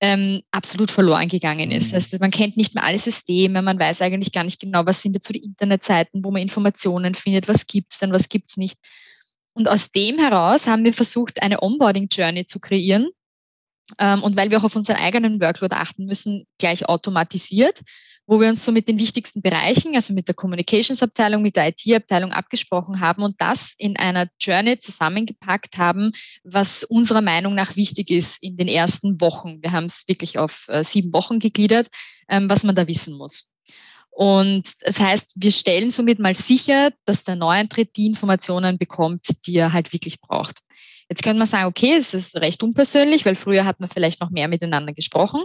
ähm, 0.00 0.42
absolut 0.50 0.90
verloren 0.90 1.28
gegangen 1.28 1.70
ist. 1.70 1.88
Mhm. 1.88 1.94
Also 1.94 2.16
man 2.20 2.30
kennt 2.30 2.58
nicht 2.58 2.74
mehr 2.74 2.84
alle 2.84 2.98
Systeme, 2.98 3.62
man 3.62 3.78
weiß 3.78 4.02
eigentlich 4.02 4.32
gar 4.32 4.44
nicht 4.44 4.60
genau, 4.60 4.84
was 4.84 5.00
sind 5.00 5.14
jetzt 5.14 5.26
so 5.26 5.32
die 5.32 5.44
Internetseiten, 5.44 6.24
wo 6.24 6.30
man 6.30 6.42
Informationen 6.42 7.14
findet, 7.14 7.48
was 7.48 7.66
gibt 7.66 7.92
es 7.92 8.00
denn, 8.00 8.12
was 8.12 8.28
gibt 8.28 8.50
es 8.50 8.56
nicht. 8.58 8.78
Und 9.54 9.68
aus 9.68 9.92
dem 9.92 10.18
heraus 10.18 10.66
haben 10.66 10.84
wir 10.84 10.92
versucht, 10.92 11.40
eine 11.40 11.62
Onboarding-Journey 11.62 12.44
zu 12.44 12.60
kreieren. 12.60 13.08
Ähm, 13.98 14.22
und 14.22 14.36
weil 14.36 14.50
wir 14.50 14.58
auch 14.58 14.64
auf 14.64 14.76
unseren 14.76 14.96
eigenen 14.96 15.40
Workload 15.40 15.74
achten 15.74 16.04
müssen, 16.06 16.46
gleich 16.58 16.86
automatisiert 16.86 17.80
wo 18.26 18.40
wir 18.40 18.48
uns 18.48 18.64
so 18.64 18.72
mit 18.72 18.88
den 18.88 18.98
wichtigsten 18.98 19.42
Bereichen, 19.42 19.94
also 19.94 20.14
mit 20.14 20.28
der 20.28 20.34
Communications-Abteilung, 20.34 21.42
mit 21.42 21.56
der 21.56 21.68
IT-Abteilung 21.68 22.32
abgesprochen 22.32 23.00
haben 23.00 23.22
und 23.22 23.40
das 23.40 23.74
in 23.76 23.96
einer 23.96 24.28
Journey 24.40 24.78
zusammengepackt 24.78 25.76
haben, 25.76 26.12
was 26.42 26.84
unserer 26.84 27.20
Meinung 27.20 27.54
nach 27.54 27.76
wichtig 27.76 28.10
ist 28.10 28.42
in 28.42 28.56
den 28.56 28.68
ersten 28.68 29.20
Wochen. 29.20 29.62
Wir 29.62 29.72
haben 29.72 29.86
es 29.86 30.08
wirklich 30.08 30.38
auf 30.38 30.66
äh, 30.68 30.84
sieben 30.84 31.12
Wochen 31.12 31.38
gegliedert, 31.38 31.88
ähm, 32.28 32.48
was 32.48 32.64
man 32.64 32.74
da 32.74 32.86
wissen 32.86 33.16
muss. 33.16 33.50
Und 34.10 34.72
das 34.82 35.00
heißt, 35.00 35.32
wir 35.34 35.50
stellen 35.50 35.90
somit 35.90 36.20
mal 36.20 36.36
sicher, 36.36 36.92
dass 37.04 37.24
der 37.24 37.34
Neuantritt 37.34 37.96
die 37.96 38.06
Informationen 38.06 38.78
bekommt, 38.78 39.26
die 39.46 39.56
er 39.56 39.72
halt 39.72 39.92
wirklich 39.92 40.20
braucht. 40.20 40.60
Jetzt 41.08 41.22
könnte 41.22 41.38
man 41.38 41.48
sagen, 41.48 41.66
okay, 41.66 41.96
es 41.98 42.14
ist 42.14 42.36
recht 42.36 42.62
unpersönlich, 42.62 43.26
weil 43.26 43.36
früher 43.36 43.64
hat 43.64 43.80
man 43.80 43.88
vielleicht 43.88 44.20
noch 44.20 44.30
mehr 44.30 44.48
miteinander 44.48 44.92
gesprochen. 44.92 45.44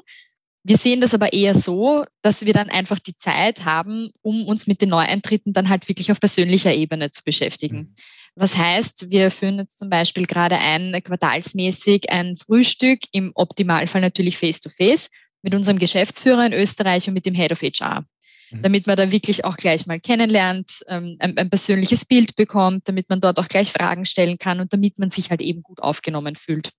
Wir 0.64 0.78
sehen 0.78 1.02
das 1.02 1.14
aber 1.14 1.34
eher 1.34 1.56
so, 1.56 2.04
dass 2.22 2.46
wir 2.46 2.54
dann 2.54 2.70
einfach 2.70 3.00
die 3.00 3.16
Zeit 3.16 3.66
haben, 3.66 4.12
um 4.22 4.46
uns 4.46 4.68
mit 4.68 4.82
den 4.82 4.90
Neueintritten 4.90 5.54
dann 5.54 5.70
halt 5.70 5.88
wirklich 5.88 6.12
auf 6.12 6.20
persönlicher 6.20 6.74
Ebene 6.74 7.12
zu 7.12 7.24
beschäftigen. 7.24 7.78
Mhm. 7.78 7.96
Was 8.36 8.56
heißt, 8.56 9.10
wir 9.10 9.32
führen 9.32 9.58
jetzt 9.58 9.80
zum 9.80 9.90
Beispiel 9.90 10.26
gerade 10.26 10.58
ein 10.58 11.02
quartalsmäßig 11.04 12.10
ein 12.10 12.36
Frühstück, 12.36 13.00
im 13.12 13.32
Optimalfall 13.36 14.02
natürlich 14.02 14.38
face-to-face, 14.38 15.06
-face, 15.06 15.10
mit 15.42 15.56
unserem 15.56 15.80
Geschäftsführer 15.80 16.46
in 16.46 16.54
Österreich 16.54 17.08
und 17.08 17.14
mit 17.14 17.26
dem 17.26 17.34
Head 17.34 17.52
of 17.52 17.62
HR. 17.62 18.06
Mhm. 18.52 18.62
Damit 18.62 18.88
man 18.88 18.98
da 18.98 19.12
wirklich 19.12 19.46
auch 19.46 19.58
gleich 19.58 19.88
mal 19.88 20.00
kennenlernt, 20.00 20.84
ähm, 20.88 21.16
ein, 21.20 21.38
ein 21.38 21.50
persönliches 21.50 22.06
Bild 22.06 22.36
bekommt, 22.36 22.88
damit 22.88 23.10
man 23.10 23.22
dort 23.22 23.40
auch 23.40 23.48
gleich 23.48 23.72
Fragen 23.72 24.06
stellen 24.06 24.38
kann 24.38 24.60
und 24.60 24.74
damit 24.74 25.00
man 25.00 25.10
sich 25.10 25.30
halt 25.30 25.42
eben 25.42 25.64
gut 25.64 25.82
aufgenommen 25.82 26.36
fühlt. 26.36 26.72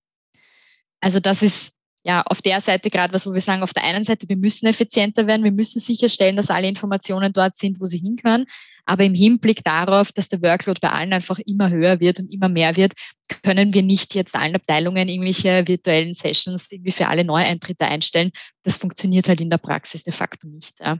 Also 1.00 1.20
das 1.20 1.42
ist 1.42 1.74
ja, 2.02 2.22
auf 2.22 2.40
der 2.40 2.60
Seite 2.60 2.88
gerade 2.88 3.12
was, 3.12 3.26
wo 3.26 3.34
wir 3.34 3.40
sagen, 3.40 3.62
auf 3.62 3.74
der 3.74 3.84
einen 3.84 4.04
Seite, 4.04 4.28
wir 4.28 4.36
müssen 4.36 4.66
effizienter 4.66 5.26
werden, 5.26 5.44
wir 5.44 5.52
müssen 5.52 5.80
sicherstellen, 5.80 6.36
dass 6.36 6.50
alle 6.50 6.68
Informationen 6.68 7.32
dort 7.32 7.56
sind, 7.56 7.80
wo 7.80 7.84
sie 7.84 7.98
hinkönnen. 7.98 8.46
Aber 8.86 9.04
im 9.04 9.14
Hinblick 9.14 9.62
darauf, 9.62 10.10
dass 10.10 10.28
der 10.28 10.42
Workload 10.42 10.80
bei 10.80 10.90
allen 10.90 11.12
einfach 11.12 11.38
immer 11.40 11.70
höher 11.70 12.00
wird 12.00 12.18
und 12.18 12.32
immer 12.32 12.48
mehr 12.48 12.76
wird, 12.76 12.94
können 13.42 13.74
wir 13.74 13.82
nicht 13.82 14.14
jetzt 14.14 14.34
allen 14.34 14.54
Abteilungen 14.54 15.08
irgendwelche 15.08 15.66
virtuellen 15.68 16.12
Sessions 16.12 16.72
irgendwie 16.72 16.92
für 16.92 17.08
alle 17.08 17.24
Neueintritte 17.24 17.84
einstellen. 17.84 18.32
Das 18.62 18.78
funktioniert 18.78 19.28
halt 19.28 19.40
in 19.40 19.50
der 19.50 19.58
Praxis 19.58 20.02
de 20.02 20.12
facto 20.12 20.48
nicht. 20.48 20.80
Ja. 20.80 20.98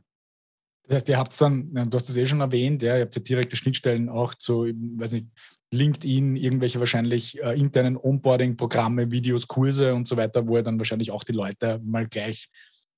Das 0.85 0.97
heißt, 0.97 1.09
ihr 1.09 1.19
habt 1.19 1.41
dann, 1.41 1.73
du 1.73 1.97
hast 1.97 2.09
es 2.09 2.17
eh 2.17 2.27
schon 2.27 2.41
erwähnt, 2.41 2.83
ja, 2.83 2.97
ihr 2.97 3.03
habt 3.03 3.15
ja 3.15 3.23
direkte 3.23 3.57
Schnittstellen 3.57 4.09
auch 4.09 4.35
zu, 4.35 4.65
weiß 4.65 5.13
nicht, 5.13 5.27
LinkedIn, 5.73 6.37
irgendwelche 6.37 6.81
wahrscheinlich 6.81 7.41
äh, 7.43 7.59
internen 7.59 7.97
Onboarding-Programme, 7.97 9.11
Videos, 9.11 9.47
Kurse 9.47 9.95
und 9.95 10.09
so 10.09 10.17
weiter, 10.17 10.47
wo 10.49 10.57
er 10.57 10.63
dann 10.63 10.79
wahrscheinlich 10.79 11.11
auch 11.11 11.25
die 11.25 11.33
Leute 11.33 11.81
mal 11.85 12.07
gleich 12.09 12.49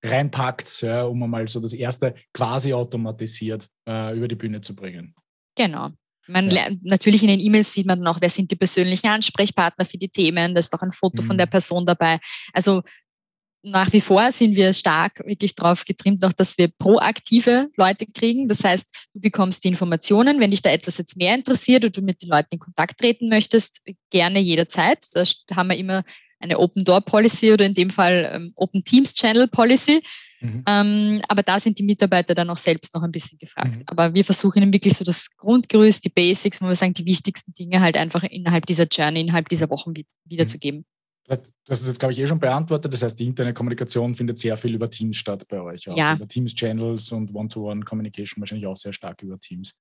reinpackt, 0.04 0.82
ja, 0.82 1.04
um 1.04 1.18
mal 1.30 1.46
so 1.48 1.60
das 1.60 1.74
erste 1.74 2.14
quasi 2.32 2.72
automatisiert 2.72 3.68
äh, 3.88 4.16
über 4.16 4.26
die 4.26 4.34
Bühne 4.34 4.60
zu 4.60 4.74
bringen. 4.74 5.14
Genau. 5.56 5.90
Man 6.28 6.46
ja. 6.46 6.54
lernt, 6.54 6.84
natürlich 6.84 7.22
in 7.22 7.28
den 7.28 7.40
E-Mails 7.40 7.72
sieht 7.72 7.86
man 7.86 7.98
dann 7.98 8.08
auch, 8.08 8.20
wer 8.20 8.30
sind 8.30 8.50
die 8.50 8.56
persönlichen 8.56 9.08
Ansprechpartner 9.08 9.84
für 9.84 9.98
die 9.98 10.08
Themen. 10.08 10.54
Da 10.54 10.60
ist 10.60 10.74
auch 10.74 10.82
ein 10.82 10.92
Foto 10.92 11.22
mhm. 11.22 11.26
von 11.26 11.38
der 11.38 11.46
Person 11.46 11.84
dabei. 11.84 12.18
Also 12.52 12.82
nach 13.62 13.92
wie 13.92 14.00
vor 14.00 14.30
sind 14.32 14.56
wir 14.56 14.72
stark 14.72 15.22
wirklich 15.24 15.54
darauf 15.54 15.84
getrimmt, 15.84 16.24
auch 16.24 16.32
dass 16.32 16.58
wir 16.58 16.68
proaktive 16.68 17.70
Leute 17.76 18.06
kriegen. 18.06 18.48
Das 18.48 18.64
heißt, 18.64 18.86
du 19.14 19.20
bekommst 19.20 19.64
die 19.64 19.68
Informationen, 19.68 20.40
wenn 20.40 20.50
dich 20.50 20.62
da 20.62 20.70
etwas 20.70 20.98
jetzt 20.98 21.16
mehr 21.16 21.34
interessiert 21.34 21.84
und 21.84 21.96
du 21.96 22.02
mit 22.02 22.22
den 22.22 22.30
Leuten 22.30 22.48
in 22.50 22.58
Kontakt 22.58 22.98
treten 22.98 23.28
möchtest, 23.28 23.82
gerne 24.10 24.40
jederzeit. 24.40 25.04
Da 25.14 25.24
haben 25.56 25.68
wir 25.68 25.76
immer 25.76 26.02
eine 26.40 26.58
Open 26.58 26.84
Door 26.84 27.02
Policy 27.02 27.52
oder 27.52 27.64
in 27.64 27.74
dem 27.74 27.90
Fall 27.90 28.30
ähm, 28.34 28.52
Open 28.56 28.82
Teams 28.82 29.14
Channel 29.14 29.46
Policy. 29.46 30.02
Mhm. 30.40 30.64
Ähm, 30.66 31.22
aber 31.28 31.44
da 31.44 31.60
sind 31.60 31.78
die 31.78 31.84
Mitarbeiter 31.84 32.34
dann 32.34 32.50
auch 32.50 32.56
selbst 32.56 32.94
noch 32.94 33.04
ein 33.04 33.12
bisschen 33.12 33.38
gefragt. 33.38 33.76
Mhm. 33.76 33.86
Aber 33.86 34.12
wir 34.14 34.24
versuchen 34.24 34.60
ihnen 34.60 34.72
wirklich 34.72 34.94
so 34.96 35.04
das 35.04 35.28
Grundgerüst, 35.36 36.04
die 36.04 36.08
Basics, 36.08 36.60
wo 36.60 36.66
wir 36.66 36.74
sagen, 36.74 36.94
die 36.94 37.06
wichtigsten 37.06 37.54
Dinge 37.54 37.80
halt 37.80 37.96
einfach 37.96 38.24
innerhalb 38.24 38.66
dieser 38.66 38.86
Journey, 38.86 39.20
innerhalb 39.20 39.48
dieser 39.48 39.70
Wochen 39.70 39.94
wiederzugeben. 40.24 40.84
Du 41.28 41.36
hast 41.70 41.80
es 41.80 41.86
jetzt, 41.86 42.00
glaube 42.00 42.12
ich, 42.12 42.18
eh 42.18 42.26
schon 42.26 42.40
beantwortet. 42.40 42.92
Das 42.92 43.02
heißt, 43.02 43.18
die 43.18 43.26
interne 43.26 43.54
Kommunikation 43.54 44.14
findet 44.14 44.38
sehr 44.38 44.56
viel 44.56 44.74
über 44.74 44.90
Teams 44.90 45.16
statt 45.16 45.46
bei 45.48 45.60
euch. 45.60 45.88
Auch 45.88 45.96
ja. 45.96 46.14
Über 46.14 46.26
Teams-Channels 46.26 47.12
und 47.12 47.34
One-to-One-Communication 47.34 48.40
wahrscheinlich 48.40 48.66
auch 48.66 48.76
sehr 48.76 48.92
stark 48.92 49.22
über 49.22 49.38
Teams. 49.38 49.72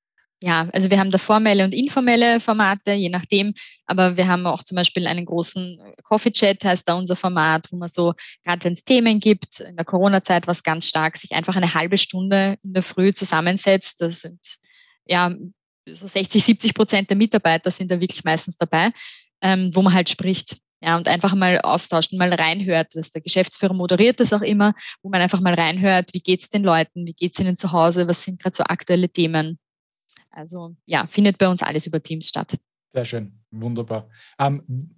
Ja, 0.43 0.67
also 0.73 0.89
wir 0.89 0.99
haben 0.99 1.11
da 1.11 1.19
formelle 1.19 1.63
und 1.63 1.73
informelle 1.73 2.39
Formate, 2.39 2.93
je 2.93 3.09
nachdem. 3.09 3.53
Aber 3.85 4.17
wir 4.17 4.27
haben 4.27 4.47
auch 4.47 4.63
zum 4.63 4.75
Beispiel 4.75 5.05
einen 5.05 5.25
großen 5.25 5.79
Coffee-Chat, 6.03 6.65
heißt 6.65 6.87
da 6.87 6.95
unser 6.95 7.15
Format, 7.15 7.71
wo 7.71 7.77
man 7.77 7.89
so, 7.89 8.13
gerade 8.43 8.63
wenn 8.63 8.73
es 8.73 8.83
Themen 8.83 9.19
gibt, 9.19 9.59
in 9.59 9.75
der 9.75 9.85
Corona-Zeit 9.85 10.47
was 10.47 10.63
ganz 10.63 10.87
stark, 10.87 11.17
sich 11.17 11.33
einfach 11.33 11.55
eine 11.55 11.75
halbe 11.75 11.97
Stunde 11.97 12.57
in 12.63 12.73
der 12.73 12.81
Früh 12.81 13.13
zusammensetzt. 13.13 14.01
Das 14.01 14.21
sind 14.21 14.39
ja 15.05 15.31
so 15.87 16.07
60, 16.07 16.43
70 16.43 16.73
Prozent 16.73 17.09
der 17.09 17.17
Mitarbeiter 17.17 17.69
sind 17.69 17.91
da 17.91 17.99
wirklich 17.99 18.23
meistens 18.23 18.57
dabei, 18.57 18.91
ähm, 19.41 19.69
wo 19.73 19.83
man 19.83 19.93
halt 19.93 20.09
spricht. 20.09 20.57
Ja, 20.83 20.97
und 20.97 21.07
einfach 21.07 21.35
mal 21.35 21.59
austauschen, 21.61 22.17
mal 22.17 22.33
reinhört. 22.33 22.95
Das 22.95 23.11
der 23.11 23.21
Geschäftsführer 23.21 23.73
moderiert 23.73 24.19
das 24.19 24.33
auch 24.33 24.41
immer, 24.41 24.73
wo 25.03 25.09
man 25.09 25.21
einfach 25.21 25.39
mal 25.39 25.53
reinhört, 25.53 26.13
wie 26.13 26.19
geht's 26.19 26.49
den 26.49 26.63
Leuten, 26.63 27.05
wie 27.05 27.13
geht's 27.13 27.39
ihnen 27.39 27.55
zu 27.55 27.71
Hause, 27.71 28.07
was 28.07 28.23
sind 28.23 28.41
gerade 28.41 28.55
so 28.55 28.63
aktuelle 28.63 29.09
Themen. 29.09 29.59
Also 30.31 30.75
ja, 30.85 31.05
findet 31.07 31.37
bei 31.37 31.47
uns 31.47 31.61
alles 31.61 31.85
über 31.85 32.01
Teams 32.01 32.29
statt. 32.29 32.57
Sehr 32.89 33.05
schön, 33.05 33.39
wunderbar. 33.51 34.09
Ähm, 34.39 34.89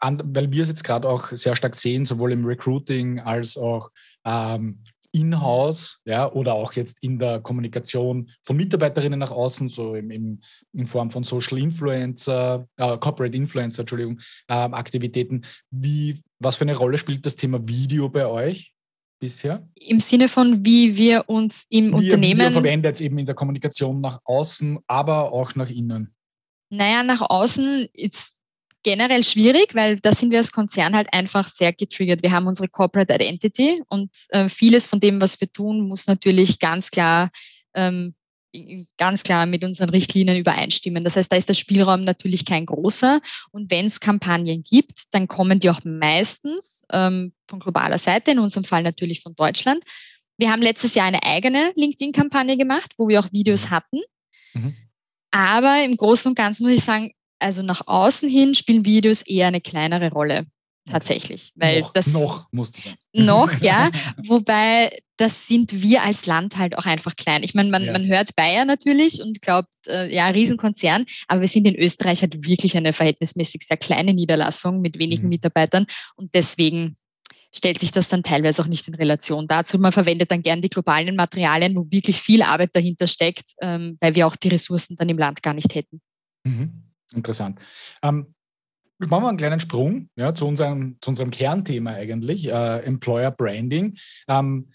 an, 0.00 0.20
weil 0.24 0.50
wir 0.50 0.62
es 0.62 0.68
jetzt 0.68 0.84
gerade 0.84 1.08
auch 1.08 1.28
sehr 1.32 1.56
stark 1.56 1.76
sehen, 1.76 2.04
sowohl 2.04 2.32
im 2.32 2.44
Recruiting 2.44 3.20
als 3.20 3.56
auch 3.56 3.90
ähm, 4.24 4.84
in-house, 5.12 6.00
ja, 6.04 6.30
oder 6.32 6.54
auch 6.54 6.72
jetzt 6.74 7.02
in 7.02 7.18
der 7.18 7.40
Kommunikation 7.40 8.30
von 8.42 8.56
Mitarbeiterinnen 8.56 9.18
nach 9.18 9.30
außen, 9.30 9.68
so 9.68 9.94
im, 9.94 10.10
im 10.10 10.40
in 10.72 10.86
Form 10.86 11.10
von 11.10 11.24
Social 11.24 11.58
Influencer, 11.58 12.66
äh, 12.76 12.98
Corporate 12.98 13.36
Influencer, 13.36 13.80
Entschuldigung, 13.80 14.20
äh, 14.48 14.54
Aktivitäten. 14.54 15.42
Wie, 15.70 16.20
was 16.38 16.56
für 16.56 16.64
eine 16.64 16.76
Rolle 16.76 16.98
spielt 16.98 17.24
das 17.24 17.36
Thema 17.36 17.66
Video 17.66 18.08
bei 18.08 18.26
euch 18.26 18.74
bisher? 19.18 19.66
Im 19.74 19.98
Sinne 19.98 20.28
von, 20.28 20.64
wie 20.64 20.96
wir 20.96 21.24
uns 21.28 21.64
im 21.68 21.90
wie 21.90 21.94
Unternehmen. 21.94 22.40
Video 22.40 22.50
verwendet 22.52 23.00
eben 23.00 23.18
in 23.18 23.26
der 23.26 23.34
Kommunikation 23.34 24.00
nach 24.00 24.20
außen, 24.24 24.78
aber 24.86 25.32
auch 25.32 25.54
nach 25.54 25.70
innen. 25.70 26.14
Naja, 26.70 27.02
nach 27.02 27.22
außen 27.22 27.88
ist 27.94 28.37
generell 28.88 29.22
schwierig, 29.22 29.74
weil 29.74 30.00
da 30.00 30.14
sind 30.14 30.30
wir 30.30 30.38
als 30.38 30.50
Konzern 30.50 30.96
halt 30.96 31.12
einfach 31.12 31.46
sehr 31.46 31.74
getriggert. 31.74 32.22
Wir 32.22 32.32
haben 32.32 32.46
unsere 32.46 32.68
Corporate 32.68 33.12
Identity 33.12 33.82
und 33.88 34.10
äh, 34.30 34.48
vieles 34.48 34.86
von 34.86 34.98
dem, 34.98 35.20
was 35.20 35.38
wir 35.42 35.52
tun, 35.52 35.86
muss 35.86 36.06
natürlich 36.06 36.58
ganz 36.58 36.90
klar 36.90 37.28
ähm, 37.74 38.14
ganz 38.96 39.24
klar 39.24 39.44
mit 39.44 39.62
unseren 39.62 39.90
Richtlinien 39.90 40.38
übereinstimmen. 40.38 41.04
Das 41.04 41.16
heißt, 41.16 41.30
da 41.30 41.36
ist 41.36 41.50
der 41.50 41.54
Spielraum 41.54 42.04
natürlich 42.04 42.46
kein 42.46 42.64
großer. 42.64 43.20
Und 43.50 43.70
wenn 43.70 43.84
es 43.84 44.00
Kampagnen 44.00 44.64
gibt, 44.64 45.02
dann 45.12 45.28
kommen 45.28 45.60
die 45.60 45.68
auch 45.68 45.80
meistens 45.84 46.82
ähm, 46.90 47.34
von 47.46 47.60
globaler 47.60 47.98
Seite, 47.98 48.30
in 48.30 48.38
unserem 48.38 48.64
Fall 48.64 48.82
natürlich 48.82 49.20
von 49.20 49.34
Deutschland. 49.34 49.84
Wir 50.38 50.50
haben 50.50 50.62
letztes 50.62 50.94
Jahr 50.94 51.08
eine 51.08 51.22
eigene 51.24 51.72
LinkedIn-Kampagne 51.74 52.56
gemacht, 52.56 52.94
wo 52.96 53.06
wir 53.06 53.20
auch 53.20 53.30
Videos 53.32 53.68
hatten. 53.68 54.00
Mhm. 54.54 54.74
Aber 55.30 55.84
im 55.84 55.94
Großen 55.94 56.30
und 56.30 56.34
Ganzen 56.34 56.62
muss 56.62 56.72
ich 56.72 56.84
sagen, 56.84 57.12
also 57.38 57.62
nach 57.62 57.86
außen 57.86 58.28
hin 58.28 58.54
spielen 58.54 58.84
Videos 58.84 59.22
eher 59.22 59.48
eine 59.48 59.60
kleinere 59.60 60.10
Rolle 60.10 60.46
tatsächlich. 60.88 61.52
Weil 61.54 61.80
noch, 61.80 61.92
das 61.92 62.06
noch 62.08 62.48
musste 62.50 62.80
sein. 62.80 62.96
Noch, 63.12 63.52
ja. 63.60 63.90
Wobei 64.26 64.90
das 65.16 65.48
sind 65.48 65.82
wir 65.82 66.02
als 66.02 66.26
Land 66.26 66.56
halt 66.58 66.78
auch 66.78 66.86
einfach 66.86 67.16
klein. 67.16 67.42
Ich 67.42 67.54
meine, 67.54 67.70
man, 67.70 67.84
ja. 67.84 67.92
man 67.92 68.06
hört 68.06 68.36
Bayer 68.36 68.64
natürlich 68.64 69.20
und 69.20 69.42
glaubt, 69.42 69.68
äh, 69.88 70.12
ja, 70.14 70.28
Riesenkonzern, 70.28 71.04
aber 71.26 71.40
wir 71.40 71.48
sind 71.48 71.66
in 71.66 71.74
Österreich 71.74 72.22
halt 72.22 72.46
wirklich 72.46 72.76
eine 72.76 72.92
verhältnismäßig 72.92 73.66
sehr 73.66 73.76
kleine 73.76 74.14
Niederlassung 74.14 74.80
mit 74.80 74.98
wenigen 74.98 75.24
mhm. 75.24 75.30
Mitarbeitern 75.30 75.86
und 76.14 76.34
deswegen 76.34 76.94
stellt 77.52 77.80
sich 77.80 77.90
das 77.90 78.08
dann 78.08 78.22
teilweise 78.22 78.62
auch 78.62 78.66
nicht 78.66 78.86
in 78.88 78.94
Relation 78.94 79.46
dazu. 79.46 79.78
Man 79.78 79.92
verwendet 79.92 80.30
dann 80.30 80.42
gern 80.42 80.60
die 80.60 80.68
globalen 80.68 81.16
Materialien, 81.16 81.74
wo 81.74 81.90
wirklich 81.90 82.20
viel 82.20 82.42
Arbeit 82.42 82.70
dahinter 82.74 83.06
steckt, 83.06 83.54
ähm, 83.60 83.96
weil 84.00 84.14
wir 84.14 84.26
auch 84.26 84.36
die 84.36 84.48
Ressourcen 84.48 84.96
dann 84.96 85.08
im 85.08 85.18
Land 85.18 85.42
gar 85.42 85.54
nicht 85.54 85.74
hätten. 85.74 86.00
Mhm. 86.44 86.87
Interessant. 87.14 87.58
Ähm, 88.02 88.34
machen 88.98 89.22
wir 89.22 89.28
einen 89.28 89.38
kleinen 89.38 89.60
Sprung 89.60 90.08
ja, 90.16 90.34
zu, 90.34 90.46
unserem, 90.46 90.96
zu 91.00 91.10
unserem 91.10 91.30
Kernthema 91.30 91.92
eigentlich, 91.92 92.48
äh, 92.48 92.78
Employer 92.80 93.30
Branding. 93.30 93.96
Ähm, 94.28 94.70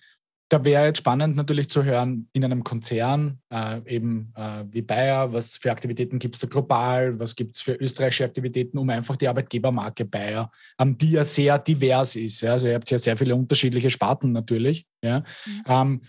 da 0.49 0.63
wäre 0.63 0.85
jetzt 0.85 0.99
spannend 0.99 1.35
natürlich 1.35 1.67
zu 1.67 1.83
hören, 1.83 2.29
in 2.31 2.45
einem 2.45 2.63
Konzern 2.63 3.39
äh, 3.49 3.81
eben 3.87 4.31
äh, 4.35 4.63
wie 4.69 4.83
Bayer, 4.83 5.33
was 5.33 5.57
für 5.57 5.71
Aktivitäten 5.71 6.19
gibt 6.19 6.35
es 6.35 6.41
da 6.41 6.47
global, 6.47 7.19
was 7.19 7.35
gibt 7.35 7.55
es 7.55 7.61
für 7.61 7.73
österreichische 7.73 8.25
Aktivitäten, 8.25 8.77
um 8.77 8.87
einfach 8.91 9.15
die 9.15 9.27
Arbeitgebermarke 9.27 10.05
Bayer, 10.05 10.51
ähm, 10.77 10.95
die 10.95 11.11
ja 11.11 11.23
sehr 11.23 11.57
divers 11.57 12.15
ist. 12.15 12.41
Ja? 12.41 12.51
Also 12.51 12.67
ihr 12.67 12.75
habt 12.75 12.91
ja 12.91 12.99
sehr 12.99 13.17
viele 13.17 13.35
unterschiedliche 13.35 13.89
Sparten 13.89 14.31
natürlich. 14.31 14.85
Ja? 15.01 15.19
Mhm. 15.19 15.63
Ähm, 15.65 16.01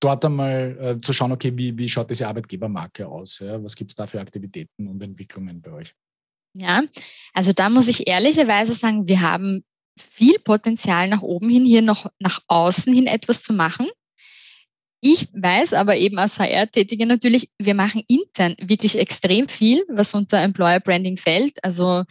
dort 0.00 0.24
einmal 0.24 0.76
äh, 0.80 1.00
zu 1.00 1.12
schauen, 1.12 1.32
okay, 1.32 1.52
wie, 1.54 1.76
wie 1.76 1.88
schaut 1.88 2.10
diese 2.10 2.26
Arbeitgebermarke 2.26 3.06
aus? 3.06 3.38
Ja? 3.40 3.62
Was 3.62 3.74
gibt 3.74 3.90
es 3.90 3.94
da 3.94 4.06
für 4.06 4.20
Aktivitäten 4.20 4.88
und 4.88 5.02
Entwicklungen 5.02 5.60
bei 5.60 5.72
euch? 5.72 5.94
Ja, 6.54 6.82
also 7.34 7.52
da 7.52 7.68
muss 7.68 7.88
ich 7.88 8.08
ehrlicherweise 8.08 8.74
sagen, 8.74 9.06
wir 9.06 9.20
haben 9.20 9.64
viel 9.98 10.38
Potenzial 10.38 11.08
nach 11.08 11.22
oben 11.22 11.48
hin, 11.48 11.64
hier 11.64 11.82
noch 11.82 12.06
nach 12.18 12.40
außen 12.48 12.92
hin 12.92 13.06
etwas 13.06 13.42
zu 13.42 13.52
machen. 13.52 13.86
Ich 15.00 15.28
weiß 15.32 15.74
aber 15.74 15.96
eben 15.96 16.18
als 16.18 16.40
HR-Tätige 16.40 17.06
natürlich, 17.06 17.50
wir 17.58 17.74
machen 17.74 18.02
intern 18.08 18.56
wirklich 18.60 18.98
extrem 18.98 19.48
viel, 19.48 19.84
was 19.88 20.14
unter 20.14 20.40
Employer 20.40 20.80
Branding 20.80 21.16
fällt. 21.16 21.62
Also 21.62 22.02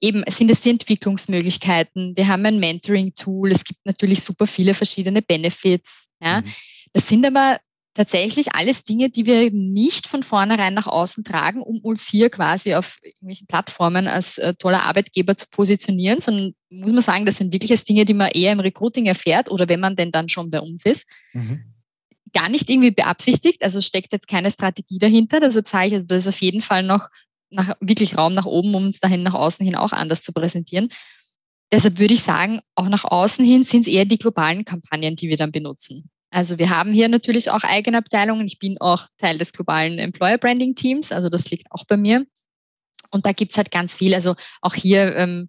eben 0.00 0.24
sind 0.28 0.50
es 0.50 0.62
die 0.62 0.70
Entwicklungsmöglichkeiten. 0.70 2.16
Wir 2.16 2.26
haben 2.26 2.44
ein 2.46 2.58
Mentoring-Tool. 2.58 3.52
Es 3.52 3.64
gibt 3.64 3.80
natürlich 3.84 4.22
super 4.22 4.48
viele 4.48 4.74
verschiedene 4.74 5.22
Benefits. 5.22 6.08
Ja. 6.20 6.40
Mhm. 6.40 6.46
Das 6.92 7.08
sind 7.08 7.24
aber 7.24 7.58
tatsächlich 7.94 8.54
alles 8.54 8.84
Dinge, 8.84 9.10
die 9.10 9.26
wir 9.26 9.50
nicht 9.50 10.06
von 10.06 10.22
vornherein 10.22 10.74
nach 10.74 10.86
außen 10.86 11.24
tragen, 11.24 11.60
um 11.60 11.80
uns 11.80 12.08
hier 12.08 12.30
quasi 12.30 12.74
auf 12.74 12.98
irgendwelchen 13.02 13.46
Plattformen 13.46 14.06
als 14.06 14.38
äh, 14.38 14.54
toller 14.54 14.84
Arbeitgeber 14.84 15.34
zu 15.34 15.46
positionieren, 15.50 16.20
sondern 16.20 16.54
muss 16.70 16.92
man 16.92 17.02
sagen, 17.02 17.26
das 17.26 17.38
sind 17.38 17.52
wirklich 17.52 17.72
als 17.72 17.84
Dinge, 17.84 18.04
die 18.04 18.14
man 18.14 18.30
eher 18.30 18.52
im 18.52 18.60
Recruiting 18.60 19.06
erfährt 19.06 19.50
oder 19.50 19.68
wenn 19.68 19.80
man 19.80 19.96
denn 19.96 20.12
dann 20.12 20.28
schon 20.28 20.50
bei 20.50 20.60
uns 20.60 20.84
ist. 20.86 21.06
Mhm. 21.32 21.64
Gar 22.32 22.48
nicht 22.48 22.70
irgendwie 22.70 22.92
beabsichtigt, 22.92 23.64
also 23.64 23.80
steckt 23.80 24.12
jetzt 24.12 24.28
keine 24.28 24.52
Strategie 24.52 24.98
dahinter. 24.98 25.40
Deshalb 25.40 25.66
sage 25.66 25.88
ich, 25.88 25.94
also 25.94 26.06
da 26.06 26.14
ist 26.14 26.28
auf 26.28 26.40
jeden 26.40 26.60
Fall 26.60 26.84
noch 26.84 27.08
nach, 27.50 27.74
wirklich 27.80 28.16
Raum 28.16 28.34
nach 28.34 28.46
oben, 28.46 28.72
um 28.74 28.84
uns 28.86 29.00
dahin 29.00 29.24
nach 29.24 29.34
außen 29.34 29.64
hin 29.66 29.74
auch 29.74 29.92
anders 29.92 30.22
zu 30.22 30.32
präsentieren. 30.32 30.88
Deshalb 31.72 31.98
würde 31.98 32.14
ich 32.14 32.22
sagen, 32.22 32.60
auch 32.76 32.88
nach 32.88 33.04
außen 33.04 33.44
hin 33.44 33.64
sind 33.64 33.82
es 33.82 33.86
eher 33.88 34.04
die 34.04 34.18
globalen 34.18 34.64
Kampagnen, 34.64 35.16
die 35.16 35.28
wir 35.28 35.36
dann 35.36 35.50
benutzen. 35.50 36.08
Also 36.30 36.58
wir 36.58 36.70
haben 36.70 36.92
hier 36.92 37.08
natürlich 37.08 37.50
auch 37.50 37.64
eigene 37.64 37.98
Abteilungen. 37.98 38.46
Ich 38.46 38.58
bin 38.58 38.80
auch 38.80 39.06
Teil 39.18 39.38
des 39.38 39.52
globalen 39.52 39.98
Employer 39.98 40.38
Branding 40.38 40.74
Teams, 40.74 41.12
also 41.12 41.28
das 41.28 41.50
liegt 41.50 41.70
auch 41.72 41.84
bei 41.84 41.96
mir. 41.96 42.24
Und 43.10 43.26
da 43.26 43.32
gibt's 43.32 43.56
halt 43.56 43.72
ganz 43.72 43.96
viel. 43.96 44.14
Also 44.14 44.36
auch 44.60 44.74
hier 44.74 45.16
ähm, 45.16 45.48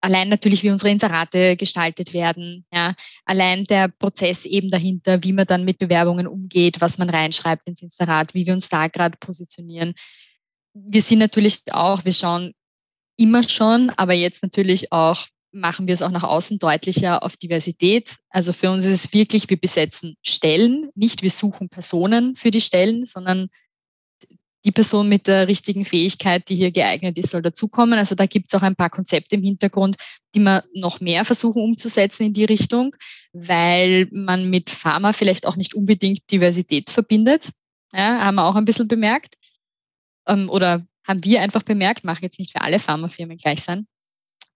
allein 0.00 0.28
natürlich, 0.28 0.62
wie 0.62 0.70
unsere 0.70 0.90
Inserate 0.90 1.56
gestaltet 1.56 2.14
werden, 2.14 2.64
ja, 2.72 2.94
allein 3.24 3.64
der 3.64 3.88
Prozess 3.88 4.46
eben 4.46 4.70
dahinter, 4.70 5.22
wie 5.22 5.32
man 5.32 5.46
dann 5.46 5.64
mit 5.64 5.78
Bewerbungen 5.78 6.26
umgeht, 6.26 6.80
was 6.80 6.96
man 6.96 7.10
reinschreibt 7.10 7.66
ins 7.68 7.82
Inserat, 7.82 8.32
wie 8.32 8.46
wir 8.46 8.54
uns 8.54 8.68
da 8.68 8.88
gerade 8.88 9.18
positionieren. 9.18 9.94
Wir 10.72 11.02
sind 11.02 11.18
natürlich 11.18 11.62
auch, 11.72 12.04
wir 12.04 12.12
schauen 12.12 12.52
immer 13.18 13.46
schon, 13.48 13.90
aber 13.96 14.12
jetzt 14.12 14.42
natürlich 14.42 14.92
auch 14.92 15.26
machen 15.56 15.86
wir 15.86 15.94
es 15.94 16.02
auch 16.02 16.10
nach 16.10 16.22
außen 16.22 16.58
deutlicher 16.58 17.22
auf 17.22 17.36
Diversität. 17.36 18.16
Also 18.30 18.52
für 18.52 18.70
uns 18.70 18.84
ist 18.84 19.04
es 19.04 19.12
wirklich, 19.12 19.48
wir 19.48 19.58
besetzen 19.58 20.16
Stellen, 20.24 20.90
nicht 20.94 21.22
wir 21.22 21.30
suchen 21.30 21.68
Personen 21.68 22.36
für 22.36 22.50
die 22.50 22.60
Stellen, 22.60 23.04
sondern 23.04 23.48
die 24.64 24.72
Person 24.72 25.08
mit 25.08 25.28
der 25.28 25.46
richtigen 25.46 25.84
Fähigkeit, 25.84 26.48
die 26.48 26.56
hier 26.56 26.72
geeignet 26.72 27.16
ist, 27.16 27.30
soll 27.30 27.40
dazukommen. 27.40 27.98
Also 27.98 28.16
da 28.16 28.26
gibt 28.26 28.48
es 28.48 28.54
auch 28.54 28.62
ein 28.62 28.74
paar 28.74 28.90
Konzepte 28.90 29.36
im 29.36 29.44
Hintergrund, 29.44 29.96
die 30.34 30.40
wir 30.40 30.64
noch 30.74 31.00
mehr 31.00 31.24
versuchen 31.24 31.62
umzusetzen 31.62 32.24
in 32.24 32.32
die 32.32 32.44
Richtung, 32.44 32.94
weil 33.32 34.08
man 34.10 34.50
mit 34.50 34.68
Pharma 34.68 35.12
vielleicht 35.12 35.46
auch 35.46 35.56
nicht 35.56 35.74
unbedingt 35.74 36.30
Diversität 36.30 36.90
verbindet. 36.90 37.50
Ja, 37.92 38.20
haben 38.20 38.34
wir 38.34 38.44
auch 38.44 38.56
ein 38.56 38.64
bisschen 38.64 38.88
bemerkt. 38.88 39.36
Ähm, 40.26 40.50
oder 40.50 40.84
haben 41.06 41.22
wir 41.22 41.40
einfach 41.40 41.62
bemerkt, 41.62 42.02
machen 42.02 42.24
jetzt 42.24 42.40
nicht 42.40 42.50
für 42.50 42.60
alle 42.60 42.80
Pharmafirmen 42.80 43.36
gleich 43.36 43.62
sein. 43.62 43.86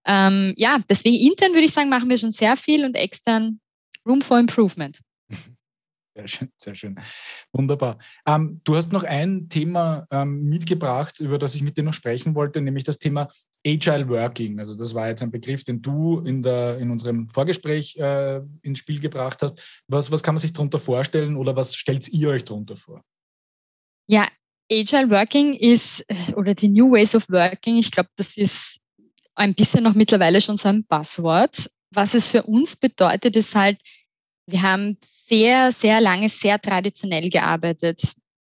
Ähm, 0.07 0.55
ja, 0.57 0.81
deswegen 0.89 1.17
intern 1.17 1.53
würde 1.53 1.65
ich 1.65 1.73
sagen, 1.73 1.91
machen 1.91 2.09
wir 2.09 2.19
schon 2.19 2.33
sehr 2.33 2.57
viel 2.57 2.85
und 2.85 2.95
extern 2.95 3.61
Room 4.07 4.23
for 4.23 4.39
Improvement. 4.39 5.01
Sehr 6.17 6.27
schön, 6.27 6.53
sehr 6.57 6.75
schön. 6.75 7.01
Wunderbar. 7.53 7.99
Ähm, 8.27 8.61
du 8.65 8.75
hast 8.75 8.93
noch 8.93 9.05
ein 9.05 9.49
Thema 9.49 10.09
ähm, 10.11 10.43
mitgebracht, 10.49 11.21
über 11.21 11.39
das 11.39 11.55
ich 11.55 11.63
mit 11.63 11.77
dir 11.77 11.85
noch 11.85 11.95
sprechen 11.95 12.35
wollte, 12.35 12.61
nämlich 12.61 12.83
das 12.83 12.99
Thema 12.99 13.29
Agile 13.65 14.09
Working. 14.09 14.59
Also 14.59 14.77
das 14.77 14.93
war 14.95 15.09
jetzt 15.09 15.23
ein 15.23 15.31
Begriff, 15.31 15.63
den 15.63 15.81
du 15.81 16.19
in, 16.21 16.43
der, 16.43 16.79
in 16.79 16.91
unserem 16.91 17.29
Vorgespräch 17.29 17.97
äh, 17.97 18.41
ins 18.63 18.81
Spiel 18.81 19.01
gebracht 19.01 19.41
hast. 19.41 19.83
Was, 19.87 20.11
was 20.11 20.23
kann 20.23 20.35
man 20.35 20.41
sich 20.41 20.53
darunter 20.53 20.81
vorstellen 20.81 21.37
oder 21.37 21.55
was 21.55 21.77
stellt 21.77 22.09
ihr 22.09 22.31
euch 22.31 22.45
darunter 22.45 22.77
vor? 22.77 23.03
Ja, 24.09 24.27
Agile 24.71 25.11
Working 25.11 25.55
ist, 25.55 26.05
oder 26.35 26.55
die 26.55 26.69
New 26.69 26.91
Ways 26.91 27.15
of 27.15 27.29
Working, 27.29 27.79
ich 27.79 27.93
glaube, 27.93 28.11
das 28.17 28.37
ist 28.37 28.81
ein 29.41 29.55
bisschen 29.55 29.83
noch 29.83 29.95
mittlerweile 29.95 30.41
schon 30.41 30.59
so 30.59 30.69
ein 30.69 30.85
Buzzword. 30.85 31.71
Was 31.93 32.13
es 32.15 32.31
für 32.31 32.43
uns 32.43 32.77
bedeutet, 32.77 33.37
ist 33.37 33.55
halt, 33.55 33.79
wir 34.47 34.61
haben 34.61 34.99
sehr, 35.27 35.73
sehr 35.73 36.01
lange 36.01 36.29
sehr 36.29 36.61
traditionell 36.61 37.31
gearbeitet. 37.31 38.03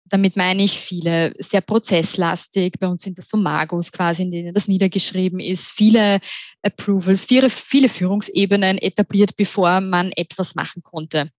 Damit 0.05 0.35
meine 0.35 0.63
ich 0.63 0.77
viele, 0.77 1.33
sehr 1.39 1.61
prozesslastig. 1.61 2.75
Bei 2.79 2.87
uns 2.87 3.01
sind 3.01 3.17
das 3.17 3.27
so 3.27 3.37
Magos 3.37 3.91
quasi, 3.91 4.21
in 4.21 4.29
denen 4.29 4.53
das 4.53 4.67
niedergeschrieben 4.67 5.39
ist. 5.39 5.71
Viele 5.71 6.19
Approvals, 6.61 7.25
viele, 7.25 7.49
viele 7.49 7.89
Führungsebenen 7.89 8.77
etabliert, 8.77 9.35
bevor 9.35 9.81
man 9.81 10.11
etwas 10.11 10.53
machen 10.53 10.83
konnte. 10.83 11.31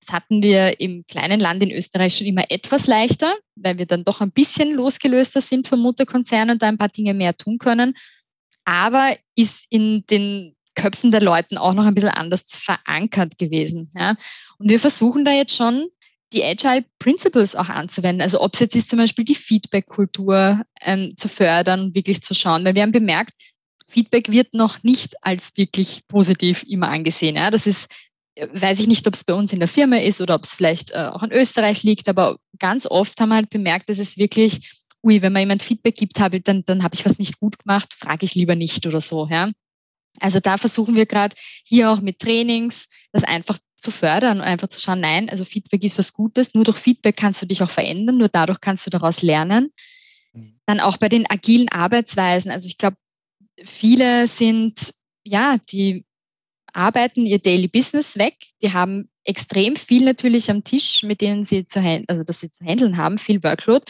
Das 0.00 0.14
hatten 0.14 0.42
wir 0.42 0.80
im 0.80 1.04
kleinen 1.06 1.38
Land 1.38 1.62
in 1.62 1.70
Österreich 1.70 2.16
schon 2.16 2.26
immer 2.26 2.50
etwas 2.50 2.86
leichter, 2.86 3.36
weil 3.56 3.76
wir 3.76 3.86
dann 3.86 4.04
doch 4.04 4.22
ein 4.22 4.32
bisschen 4.32 4.72
losgelöster 4.72 5.42
sind 5.42 5.68
vom 5.68 5.80
Mutterkonzern 5.80 6.48
und 6.48 6.62
da 6.62 6.68
ein 6.68 6.78
paar 6.78 6.88
Dinge 6.88 7.12
mehr 7.12 7.36
tun 7.36 7.58
können 7.58 7.94
aber 8.64 9.16
ist 9.34 9.66
in 9.70 10.04
den 10.06 10.54
Köpfen 10.74 11.10
der 11.10 11.20
Leuten 11.22 11.58
auch 11.58 11.74
noch 11.74 11.84
ein 11.84 11.94
bisschen 11.94 12.10
anders 12.10 12.44
verankert 12.46 13.38
gewesen. 13.38 13.90
Ja. 13.94 14.16
Und 14.58 14.70
wir 14.70 14.80
versuchen 14.80 15.24
da 15.24 15.32
jetzt 15.32 15.54
schon, 15.54 15.88
die 16.32 16.44
Agile 16.44 16.84
Principles 16.98 17.54
auch 17.54 17.68
anzuwenden. 17.68 18.22
Also 18.22 18.40
ob 18.40 18.54
es 18.54 18.60
jetzt 18.60 18.76
ist, 18.76 18.88
zum 18.88 18.98
Beispiel 18.98 19.24
die 19.24 19.34
Feedback-Kultur 19.34 20.62
ähm, 20.80 21.10
zu 21.16 21.28
fördern, 21.28 21.94
wirklich 21.94 22.22
zu 22.22 22.34
schauen, 22.34 22.64
weil 22.64 22.74
wir 22.74 22.82
haben 22.82 22.92
bemerkt, 22.92 23.34
Feedback 23.86 24.30
wird 24.30 24.54
noch 24.54 24.82
nicht 24.82 25.14
als 25.22 25.54
wirklich 25.56 26.00
positiv 26.08 26.62
immer 26.62 26.88
angesehen. 26.88 27.36
Ja. 27.36 27.50
Das 27.50 27.66
ist, 27.66 27.90
weiß 28.54 28.80
ich 28.80 28.86
nicht, 28.86 29.06
ob 29.06 29.14
es 29.14 29.24
bei 29.24 29.34
uns 29.34 29.52
in 29.52 29.58
der 29.58 29.68
Firma 29.68 29.98
ist 29.98 30.22
oder 30.22 30.34
ob 30.34 30.44
es 30.44 30.54
vielleicht 30.54 30.92
äh, 30.92 31.08
auch 31.12 31.22
in 31.22 31.32
Österreich 31.32 31.82
liegt, 31.82 32.08
aber 32.08 32.38
ganz 32.58 32.86
oft 32.86 33.20
haben 33.20 33.28
wir 33.28 33.36
halt 33.36 33.50
bemerkt, 33.50 33.90
dass 33.90 33.98
es 33.98 34.16
wirklich 34.16 34.81
ui, 35.02 35.22
wenn 35.22 35.32
mir 35.32 35.40
jemand 35.40 35.62
Feedback 35.62 35.96
gibt, 35.96 36.20
habe, 36.20 36.40
dann, 36.40 36.64
dann 36.64 36.82
habe 36.82 36.94
ich 36.94 37.04
was 37.04 37.18
nicht 37.18 37.38
gut 37.38 37.58
gemacht, 37.58 37.94
frage 37.94 38.24
ich 38.24 38.34
lieber 38.34 38.54
nicht 38.54 38.86
oder 38.86 39.00
so. 39.00 39.26
Ja. 39.28 39.50
Also 40.20 40.40
da 40.40 40.58
versuchen 40.58 40.94
wir 40.94 41.06
gerade 41.06 41.34
hier 41.64 41.90
auch 41.90 42.00
mit 42.00 42.18
Trainings 42.18 42.88
das 43.12 43.24
einfach 43.24 43.58
zu 43.76 43.90
fördern 43.90 44.38
und 44.38 44.44
einfach 44.44 44.68
zu 44.68 44.80
schauen, 44.80 45.00
nein, 45.00 45.28
also 45.28 45.44
Feedback 45.44 45.82
ist 45.84 45.98
was 45.98 46.12
Gutes, 46.12 46.54
nur 46.54 46.64
durch 46.64 46.76
Feedback 46.76 47.16
kannst 47.16 47.42
du 47.42 47.46
dich 47.46 47.62
auch 47.62 47.70
verändern, 47.70 48.18
nur 48.18 48.28
dadurch 48.28 48.60
kannst 48.60 48.86
du 48.86 48.90
daraus 48.90 49.22
lernen. 49.22 49.72
Mhm. 50.32 50.60
Dann 50.66 50.80
auch 50.80 50.98
bei 50.98 51.08
den 51.08 51.28
agilen 51.28 51.68
Arbeitsweisen, 51.68 52.50
also 52.50 52.66
ich 52.66 52.78
glaube, 52.78 52.96
viele 53.64 54.26
sind, 54.26 54.94
ja, 55.24 55.56
die 55.70 56.04
arbeiten 56.72 57.26
ihr 57.26 57.38
Daily 57.38 57.68
Business 57.68 58.18
weg. 58.18 58.36
Die 58.62 58.72
haben 58.72 59.08
extrem 59.24 59.76
viel 59.76 60.04
natürlich 60.04 60.50
am 60.50 60.64
Tisch, 60.64 61.02
mit 61.02 61.20
denen 61.20 61.44
sie 61.44 61.66
zu, 61.66 61.80
also 62.08 62.24
dass 62.24 62.40
sie 62.40 62.50
zu 62.50 62.64
handeln 62.64 62.96
haben, 62.96 63.18
viel 63.18 63.42
Workload. 63.42 63.84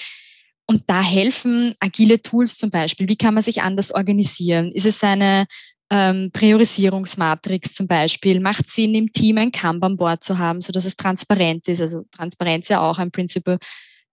Und 0.67 0.85
da 0.87 1.03
helfen 1.03 1.75
agile 1.81 2.23
Tools 2.23 2.57
zum 2.57 2.71
Beispiel. 2.71 3.09
Wie 3.09 3.17
kann 3.17 3.35
man 3.35 3.43
sich 3.43 3.63
anders 3.63 3.93
organisieren? 3.93 4.73
Ist 4.73 4.87
es 4.87 5.03
eine 5.03 5.47
ähm, 5.91 6.31
Priorisierungsmatrix 6.33 7.75
zum 7.75 7.87
Beispiel? 7.87 8.41
Macht 8.41 8.67
Sinn, 8.67 8.95
im 8.95 9.13
Team 9.13 9.39
ein 9.39 9.53
Kanban-Board 9.53 10.23
zu 10.23 10.39
haben, 10.39 10.61
sodass 10.61 10.85
es 10.85 10.97
transparent 10.97 11.69
ist? 11.69 11.81
Also 11.81 12.05
Transparenz 12.17 12.69
ja 12.69 12.81
auch 12.81 12.99
ein 12.99 13.11
Prinzip, 13.11 13.45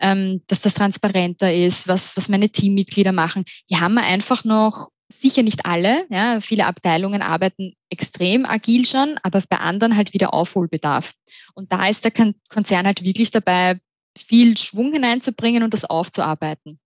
ähm, 0.02 0.42
dass 0.48 0.62
das 0.62 0.74
transparenter 0.74 1.54
ist, 1.54 1.88
was, 1.88 2.18
was 2.18 2.30
meine 2.30 2.50
Teammitglieder 2.50 3.12
machen. 3.12 3.46
Hier 3.68 3.82
haben 3.82 3.94
wir 3.94 4.04
einfach 4.04 4.44
noch 4.44 4.90
sicher 5.12 5.44
nicht 5.44 5.66
alle. 5.66 6.06
Ja, 6.10 6.40
viele 6.40 6.66
Abteilungen 6.66 7.22
arbeiten 7.22 7.74
extrem 7.90 8.46
agil 8.46 8.86
schon, 8.86 9.20
aber 9.24 9.42
bei 9.50 9.58
anderen 9.58 9.96
halt 9.96 10.14
wieder 10.14 10.34
Aufholbedarf. 10.34 11.14
Und 11.54 11.72
da 11.72 11.88
ist 11.88 12.06
der 12.06 12.12
Konzern 12.50 12.86
halt 12.86 13.04
wirklich 13.04 13.32
dabei, 13.32 13.80
viel 14.18 14.58
Schwung 14.58 14.94
hineinzubringen 14.94 15.64
und 15.64 15.74
das 15.74 15.86
aufzuarbeiten. 15.86 16.80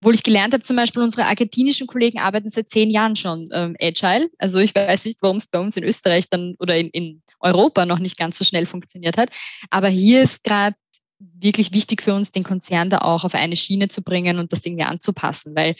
Obwohl 0.00 0.14
ich 0.14 0.22
gelernt 0.22 0.52
habe, 0.52 0.62
zum 0.62 0.76
Beispiel 0.76 1.02
unsere 1.02 1.26
argentinischen 1.26 1.86
Kollegen 1.86 2.18
arbeiten 2.18 2.48
seit 2.48 2.68
zehn 2.68 2.90
Jahren 2.90 3.16
schon 3.16 3.48
ähm, 3.52 3.76
Agile. 3.80 4.28
Also 4.38 4.58
ich 4.58 4.74
weiß 4.74 5.06
nicht, 5.06 5.18
warum 5.22 5.38
es 5.38 5.46
bei 5.46 5.58
uns 5.58 5.76
in 5.76 5.84
Österreich 5.84 6.28
dann 6.28 6.54
oder 6.58 6.76
in, 6.76 6.88
in 6.90 7.22
Europa 7.40 7.86
noch 7.86 7.98
nicht 7.98 8.18
ganz 8.18 8.36
so 8.36 8.44
schnell 8.44 8.66
funktioniert 8.66 9.16
hat. 9.16 9.30
Aber 9.70 9.88
hier 9.88 10.22
ist 10.22 10.44
gerade 10.44 10.76
wirklich 11.18 11.72
wichtig 11.72 12.02
für 12.02 12.14
uns, 12.14 12.30
den 12.30 12.44
Konzern 12.44 12.90
da 12.90 12.98
auch 12.98 13.24
auf 13.24 13.34
eine 13.34 13.56
Schiene 13.56 13.88
zu 13.88 14.02
bringen 14.02 14.38
und 14.38 14.52
das 14.52 14.66
irgendwie 14.66 14.84
anzupassen, 14.84 15.56
weil 15.56 15.74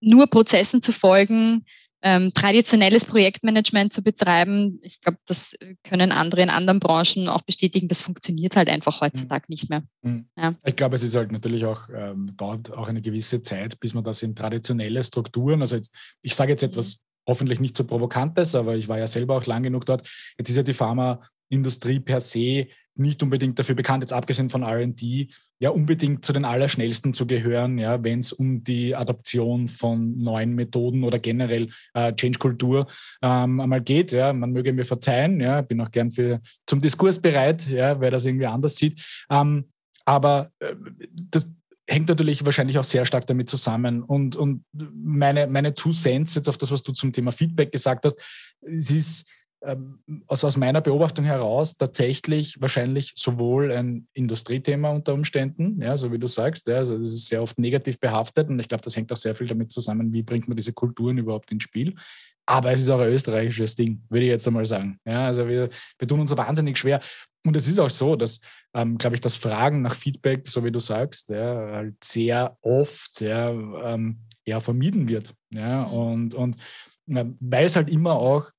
nur 0.00 0.26
Prozessen 0.26 0.82
zu 0.82 0.92
folgen, 0.92 1.64
ähm, 2.06 2.32
traditionelles 2.34 3.06
Projektmanagement 3.06 3.92
zu 3.92 4.02
betreiben, 4.02 4.78
ich 4.82 5.00
glaube, 5.00 5.18
das 5.26 5.54
können 5.82 6.12
andere 6.12 6.42
in 6.42 6.50
anderen 6.50 6.78
Branchen 6.78 7.28
auch 7.28 7.42
bestätigen, 7.42 7.88
das 7.88 8.02
funktioniert 8.02 8.56
halt 8.56 8.68
einfach 8.68 9.00
heutzutage 9.00 9.46
nicht 9.48 9.70
mehr. 9.70 9.82
Mhm. 10.02 10.26
Ja. 10.36 10.54
Ich 10.64 10.76
glaube, 10.76 10.96
es 10.96 11.02
ist 11.02 11.16
halt 11.16 11.32
natürlich 11.32 11.64
auch, 11.64 11.88
ähm, 11.88 12.34
dauert 12.36 12.70
auch 12.72 12.88
eine 12.88 13.00
gewisse 13.00 13.40
Zeit, 13.40 13.80
bis 13.80 13.94
man 13.94 14.04
das 14.04 14.22
in 14.22 14.36
traditionelle 14.36 15.02
Strukturen, 15.02 15.62
also 15.62 15.76
jetzt, 15.76 15.94
ich 16.20 16.34
sage 16.34 16.52
jetzt 16.52 16.62
mhm. 16.62 16.68
etwas 16.68 17.00
hoffentlich 17.26 17.58
nicht 17.58 17.74
so 17.74 17.84
Provokantes, 17.84 18.54
aber 18.54 18.76
ich 18.76 18.86
war 18.86 18.98
ja 18.98 19.06
selber 19.06 19.38
auch 19.38 19.46
lang 19.46 19.62
genug 19.62 19.86
dort. 19.86 20.06
Jetzt 20.36 20.50
ist 20.50 20.56
ja 20.56 20.62
die 20.62 20.74
Pharmaindustrie 20.74 22.00
per 22.00 22.20
se 22.20 22.66
nicht 22.96 23.22
unbedingt 23.22 23.58
dafür 23.58 23.74
bekannt, 23.74 24.02
jetzt 24.02 24.12
abgesehen 24.12 24.50
von 24.50 24.64
RD, 24.64 25.28
ja 25.58 25.70
unbedingt 25.70 26.24
zu 26.24 26.32
den 26.32 26.44
Allerschnellsten 26.44 27.14
zu 27.14 27.26
gehören, 27.26 27.78
ja, 27.78 28.02
wenn 28.04 28.20
es 28.20 28.32
um 28.32 28.62
die 28.64 28.94
Adaption 28.94 29.68
von 29.68 30.16
neuen 30.16 30.54
Methoden 30.54 31.04
oder 31.04 31.18
generell 31.18 31.68
äh, 31.94 32.12
Change-Kultur 32.14 32.86
ähm, 33.22 33.60
einmal 33.60 33.80
geht. 33.80 34.12
Ja. 34.12 34.32
Man 34.32 34.52
möge 34.52 34.72
mir 34.72 34.84
verzeihen, 34.84 35.40
ja, 35.40 35.62
bin 35.62 35.80
auch 35.80 35.90
gern 35.90 36.10
für, 36.10 36.40
zum 36.66 36.80
Diskurs 36.80 37.20
bereit, 37.20 37.68
ja, 37.68 38.00
wer 38.00 38.10
das 38.10 38.24
irgendwie 38.24 38.46
anders 38.46 38.76
sieht. 38.76 39.24
Ähm, 39.30 39.70
aber 40.04 40.50
äh, 40.60 40.74
das, 41.30 41.50
hängt 41.86 42.08
natürlich 42.08 42.44
wahrscheinlich 42.44 42.78
auch 42.78 42.84
sehr 42.84 43.04
stark 43.04 43.26
damit 43.26 43.50
zusammen. 43.50 44.02
Und, 44.02 44.36
und 44.36 44.64
meine, 44.72 45.46
meine 45.46 45.74
Two 45.74 45.92
Cents 45.92 46.34
jetzt 46.34 46.48
auf 46.48 46.56
das, 46.56 46.70
was 46.70 46.82
du 46.82 46.92
zum 46.92 47.12
Thema 47.12 47.30
Feedback 47.30 47.72
gesagt 47.72 48.04
hast, 48.04 48.20
es 48.62 48.90
ist 48.90 49.28
ähm, 49.64 49.98
aus, 50.26 50.56
meiner 50.56 50.80
Beobachtung 50.80 51.24
heraus 51.24 51.76
tatsächlich 51.76 52.60
wahrscheinlich 52.60 53.12
sowohl 53.16 53.72
ein 53.72 54.06
Industriethema 54.12 54.90
unter 54.90 55.14
Umständen, 55.14 55.80
ja, 55.80 55.96
so 55.96 56.12
wie 56.12 56.18
du 56.18 56.26
sagst, 56.26 56.66
ja, 56.68 56.76
also 56.76 56.98
das 56.98 57.10
ist 57.10 57.28
sehr 57.28 57.42
oft 57.42 57.58
negativ 57.58 57.98
behaftet 57.98 58.48
und 58.48 58.58
ich 58.58 58.68
glaube, 58.68 58.82
das 58.82 58.96
hängt 58.96 59.12
auch 59.12 59.16
sehr 59.16 59.34
viel 59.34 59.46
damit 59.46 59.72
zusammen, 59.72 60.12
wie 60.12 60.22
bringt 60.22 60.48
man 60.48 60.56
diese 60.56 60.72
Kulturen 60.72 61.18
überhaupt 61.18 61.50
ins 61.50 61.64
Spiel. 61.64 61.94
Aber 62.46 62.72
es 62.72 62.80
ist 62.80 62.90
auch 62.90 63.00
ein 63.00 63.08
österreichisches 63.08 63.74
Ding, 63.74 64.02
würde 64.10 64.26
ich 64.26 64.30
jetzt 64.30 64.46
einmal 64.46 64.66
sagen. 64.66 64.98
Ja, 65.06 65.26
also 65.26 65.48
wir, 65.48 65.70
wir 65.98 66.08
tun 66.08 66.20
uns 66.20 66.36
wahnsinnig 66.36 66.76
schwer. 66.76 67.00
Und 67.46 67.56
es 67.56 67.68
ist 67.68 67.78
auch 67.78 67.90
so, 67.90 68.16
dass, 68.16 68.40
ähm, 68.74 68.98
glaube 68.98 69.16
ich, 69.16 69.20
das 69.20 69.36
Fragen 69.36 69.82
nach 69.82 69.94
Feedback, 69.94 70.46
so 70.46 70.64
wie 70.64 70.70
du 70.70 70.78
sagst, 70.78 71.30
ja, 71.30 71.72
halt 71.72 72.02
sehr 72.02 72.56
oft 72.60 73.20
ja, 73.20 73.50
ähm, 73.50 74.20
ja, 74.46 74.60
vermieden 74.60 75.08
wird. 75.08 75.34
Ja, 75.52 75.86
mhm. 75.86 75.92
und, 75.92 76.34
und 76.34 76.56
ja, 77.06 77.24
weil 77.40 77.64
es 77.66 77.76
halt 77.76 77.88
immer 77.88 78.14
auch 78.14 78.50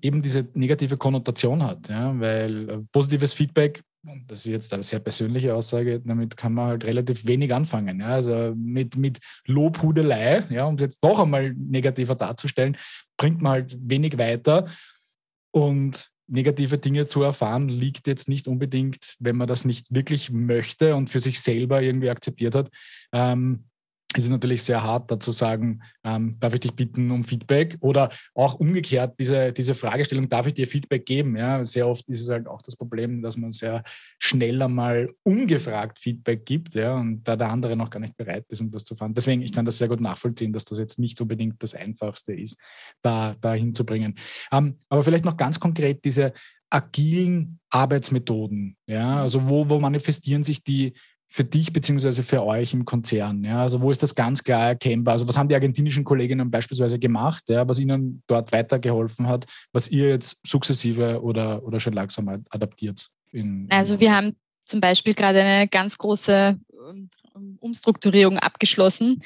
eben 0.00 0.22
diese 0.22 0.46
negative 0.54 0.96
Konnotation 0.96 1.62
hat, 1.62 1.88
ja, 1.88 2.18
weil 2.18 2.70
äh, 2.70 2.78
positives 2.92 3.34
Feedback, 3.34 3.82
das 4.26 4.40
ist 4.40 4.52
jetzt 4.52 4.72
eine 4.72 4.82
sehr 4.82 5.00
persönliche 5.00 5.54
Aussage, 5.54 6.00
damit 6.00 6.36
kann 6.36 6.54
man 6.54 6.68
halt 6.68 6.84
relativ 6.84 7.26
wenig 7.26 7.54
anfangen. 7.54 8.00
Ja, 8.00 8.08
also 8.08 8.54
mit, 8.56 8.96
mit 8.96 9.18
Lobhudelei, 9.46 10.44
ja, 10.50 10.64
um 10.64 10.74
es 10.76 10.80
jetzt 10.80 11.04
doch 11.04 11.18
einmal 11.20 11.54
negativer 11.54 12.14
darzustellen, 12.14 12.76
bringt 13.16 13.42
man 13.42 13.52
halt 13.52 13.76
wenig 13.80 14.18
weiter 14.18 14.68
und 15.50 16.10
negative 16.26 16.78
Dinge 16.78 17.06
zu 17.06 17.22
erfahren, 17.22 17.68
liegt 17.68 18.06
jetzt 18.06 18.28
nicht 18.28 18.48
unbedingt, 18.48 19.16
wenn 19.20 19.36
man 19.36 19.48
das 19.48 19.64
nicht 19.64 19.94
wirklich 19.94 20.30
möchte 20.30 20.96
und 20.96 21.10
für 21.10 21.20
sich 21.20 21.40
selber 21.40 21.82
irgendwie 21.82 22.10
akzeptiert 22.10 22.54
hat, 22.54 22.70
ähm, 23.12 23.64
es 24.18 24.24
ist 24.24 24.30
natürlich 24.30 24.62
sehr 24.62 24.82
hart, 24.82 25.10
da 25.10 25.18
zu 25.18 25.30
sagen, 25.30 25.82
ähm, 26.04 26.36
darf 26.40 26.54
ich 26.54 26.60
dich 26.60 26.74
bitten 26.74 27.10
um 27.10 27.24
Feedback? 27.24 27.76
Oder 27.80 28.10
auch 28.34 28.54
umgekehrt, 28.54 29.14
diese, 29.18 29.52
diese 29.52 29.74
Fragestellung, 29.74 30.28
darf 30.28 30.46
ich 30.46 30.54
dir 30.54 30.66
Feedback 30.66 31.06
geben? 31.06 31.36
Ja, 31.36 31.64
sehr 31.64 31.88
oft 31.88 32.08
ist 32.08 32.22
es 32.22 32.28
halt 32.28 32.46
auch 32.46 32.62
das 32.62 32.76
Problem, 32.76 33.22
dass 33.22 33.36
man 33.36 33.52
sehr 33.52 33.82
schnell 34.18 34.60
einmal 34.62 35.08
ungefragt 35.22 35.98
Feedback 35.98 36.44
gibt, 36.44 36.74
ja, 36.74 36.94
und 36.94 37.24
da 37.24 37.36
der 37.36 37.50
andere 37.50 37.76
noch 37.76 37.90
gar 37.90 38.00
nicht 38.00 38.16
bereit 38.16 38.44
ist, 38.48 38.60
um 38.60 38.70
das 38.70 38.84
zu 38.84 38.94
fahren. 38.94 39.14
Deswegen, 39.14 39.42
ich 39.42 39.52
kann 39.52 39.64
das 39.64 39.78
sehr 39.78 39.88
gut 39.88 40.00
nachvollziehen, 40.00 40.52
dass 40.52 40.64
das 40.64 40.78
jetzt 40.78 40.98
nicht 40.98 41.20
unbedingt 41.20 41.62
das 41.62 41.74
Einfachste 41.74 42.34
ist, 42.34 42.60
da, 43.02 43.34
da 43.40 43.54
hinzubringen. 43.54 44.14
Ähm, 44.52 44.76
aber 44.88 45.02
vielleicht 45.02 45.24
noch 45.24 45.36
ganz 45.36 45.58
konkret 45.58 46.04
diese 46.04 46.32
agilen 46.70 47.60
Arbeitsmethoden. 47.70 48.76
Ja, 48.86 49.22
also 49.22 49.48
wo, 49.48 49.68
wo 49.68 49.78
manifestieren 49.78 50.44
sich 50.44 50.64
die 50.64 50.94
für 51.26 51.44
dich 51.44 51.72
beziehungsweise 51.72 52.22
für 52.22 52.44
euch 52.44 52.74
im 52.74 52.84
Konzern? 52.84 53.44
Ja? 53.44 53.62
Also 53.62 53.82
wo 53.82 53.90
ist 53.90 54.02
das 54.02 54.14
ganz 54.14 54.44
klar 54.44 54.68
erkennbar? 54.68 55.12
Also 55.12 55.26
was 55.26 55.36
haben 55.36 55.48
die 55.48 55.54
argentinischen 55.54 56.04
Kolleginnen 56.04 56.50
beispielsweise 56.50 56.98
gemacht, 56.98 57.44
ja, 57.48 57.68
was 57.68 57.78
ihnen 57.78 58.22
dort 58.26 58.52
weitergeholfen 58.52 59.26
hat, 59.26 59.46
was 59.72 59.88
ihr 59.88 60.10
jetzt 60.10 60.38
sukzessive 60.46 61.22
oder, 61.22 61.62
oder 61.64 61.80
schon 61.80 61.92
langsam 61.92 62.44
adaptiert? 62.50 63.08
In, 63.32 63.66
also 63.70 63.98
wir 64.00 64.14
haben 64.14 64.36
zum 64.64 64.80
Beispiel 64.80 65.14
gerade 65.14 65.42
eine 65.42 65.68
ganz 65.68 65.98
große 65.98 66.58
ähm, 66.88 67.08
Umstrukturierung 67.60 68.38
abgeschlossen, 68.38 69.22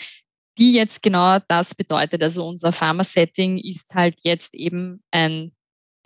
die 0.58 0.72
jetzt 0.72 1.02
genau 1.02 1.38
das 1.46 1.74
bedeutet. 1.74 2.22
Also 2.22 2.46
unser 2.46 2.72
Pharma-Setting 2.72 3.58
ist 3.58 3.94
halt 3.94 4.20
jetzt 4.22 4.54
eben 4.54 5.02
ein 5.10 5.52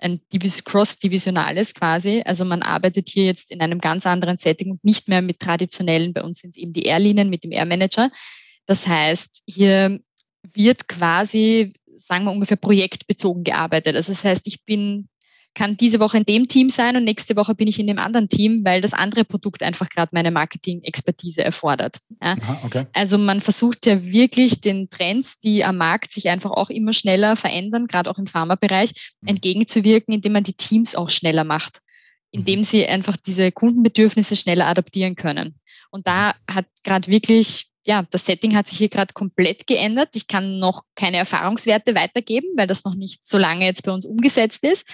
ein 0.02 0.20
cross-divisionales 0.64 1.74
quasi. 1.74 2.22
Also 2.24 2.44
man 2.44 2.62
arbeitet 2.62 3.08
hier 3.08 3.26
jetzt 3.26 3.50
in 3.50 3.60
einem 3.60 3.78
ganz 3.78 4.06
anderen 4.06 4.36
Setting 4.36 4.72
und 4.72 4.84
nicht 4.84 5.08
mehr 5.08 5.22
mit 5.22 5.40
traditionellen, 5.40 6.12
bei 6.12 6.22
uns 6.22 6.40
sind 6.40 6.50
es 6.50 6.56
eben 6.56 6.72
die 6.72 6.86
Airlinien 6.86 7.30
mit 7.30 7.44
dem 7.44 7.52
Air 7.52 7.66
Manager. 7.66 8.10
Das 8.66 8.86
heißt, 8.86 9.42
hier 9.46 10.00
wird 10.52 10.88
quasi, 10.88 11.72
sagen 11.96 12.24
wir 12.24 12.32
ungefähr 12.32 12.56
projektbezogen 12.56 13.44
gearbeitet. 13.44 13.96
Also 13.96 14.12
das 14.12 14.24
heißt, 14.24 14.46
ich 14.46 14.64
bin 14.64 15.08
kann 15.54 15.76
diese 15.76 16.00
Woche 16.00 16.18
in 16.18 16.24
dem 16.24 16.48
Team 16.48 16.68
sein 16.68 16.96
und 16.96 17.04
nächste 17.04 17.36
Woche 17.36 17.54
bin 17.54 17.68
ich 17.68 17.78
in 17.78 17.86
dem 17.86 17.98
anderen 17.98 18.28
Team, 18.28 18.64
weil 18.64 18.80
das 18.80 18.94
andere 18.94 19.24
Produkt 19.24 19.62
einfach 19.62 19.88
gerade 19.88 20.10
meine 20.12 20.30
Marketing-Expertise 20.30 21.44
erfordert. 21.44 21.98
Ja. 22.22 22.36
Aha, 22.40 22.60
okay. 22.64 22.86
Also 22.92 23.18
man 23.18 23.40
versucht 23.40 23.86
ja 23.86 24.02
wirklich 24.02 24.60
den 24.60 24.88
Trends, 24.88 25.38
die 25.38 25.64
am 25.64 25.76
Markt 25.76 26.12
sich 26.12 26.28
einfach 26.28 26.50
auch 26.50 26.70
immer 26.70 26.92
schneller 26.92 27.36
verändern, 27.36 27.86
gerade 27.86 28.10
auch 28.10 28.18
im 28.18 28.26
Pharmabereich, 28.26 28.92
mhm. 29.20 29.28
entgegenzuwirken, 29.28 30.14
indem 30.14 30.32
man 30.32 30.44
die 30.44 30.54
Teams 30.54 30.94
auch 30.94 31.10
schneller 31.10 31.44
macht, 31.44 31.80
indem 32.30 32.60
mhm. 32.60 32.64
sie 32.64 32.86
einfach 32.86 33.16
diese 33.16 33.52
Kundenbedürfnisse 33.52 34.36
schneller 34.36 34.66
adaptieren 34.66 35.16
können. 35.16 35.56
Und 35.90 36.06
da 36.06 36.34
hat 36.50 36.66
gerade 36.82 37.08
wirklich 37.08 37.66
ja, 37.86 38.06
das 38.10 38.26
Setting 38.26 38.54
hat 38.54 38.68
sich 38.68 38.78
hier 38.78 38.88
gerade 38.88 39.12
komplett 39.12 39.66
geändert. 39.66 40.10
Ich 40.14 40.28
kann 40.28 40.58
noch 40.58 40.84
keine 40.94 41.16
Erfahrungswerte 41.16 41.94
weitergeben, 41.94 42.48
weil 42.56 42.66
das 42.66 42.84
noch 42.84 42.94
nicht 42.94 43.24
so 43.24 43.38
lange 43.38 43.64
jetzt 43.64 43.84
bei 43.84 43.92
uns 43.92 44.06
umgesetzt 44.06 44.64
ist. 44.64 44.86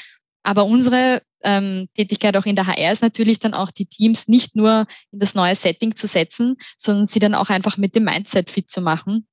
Aber 0.42 0.64
unsere 0.64 1.22
ähm, 1.42 1.88
Tätigkeit 1.94 2.36
auch 2.36 2.46
in 2.46 2.56
der 2.56 2.66
HR 2.66 2.92
ist 2.92 3.02
natürlich 3.02 3.38
dann 3.38 3.54
auch 3.54 3.70
die 3.70 3.86
Teams 3.86 4.28
nicht 4.28 4.56
nur 4.56 4.86
in 5.12 5.18
das 5.18 5.34
neue 5.34 5.54
Setting 5.54 5.94
zu 5.94 6.06
setzen, 6.06 6.56
sondern 6.76 7.06
sie 7.06 7.18
dann 7.18 7.34
auch 7.34 7.50
einfach 7.50 7.76
mit 7.76 7.94
dem 7.94 8.04
Mindset 8.04 8.50
fit 8.50 8.70
zu 8.70 8.80
machen 8.80 9.26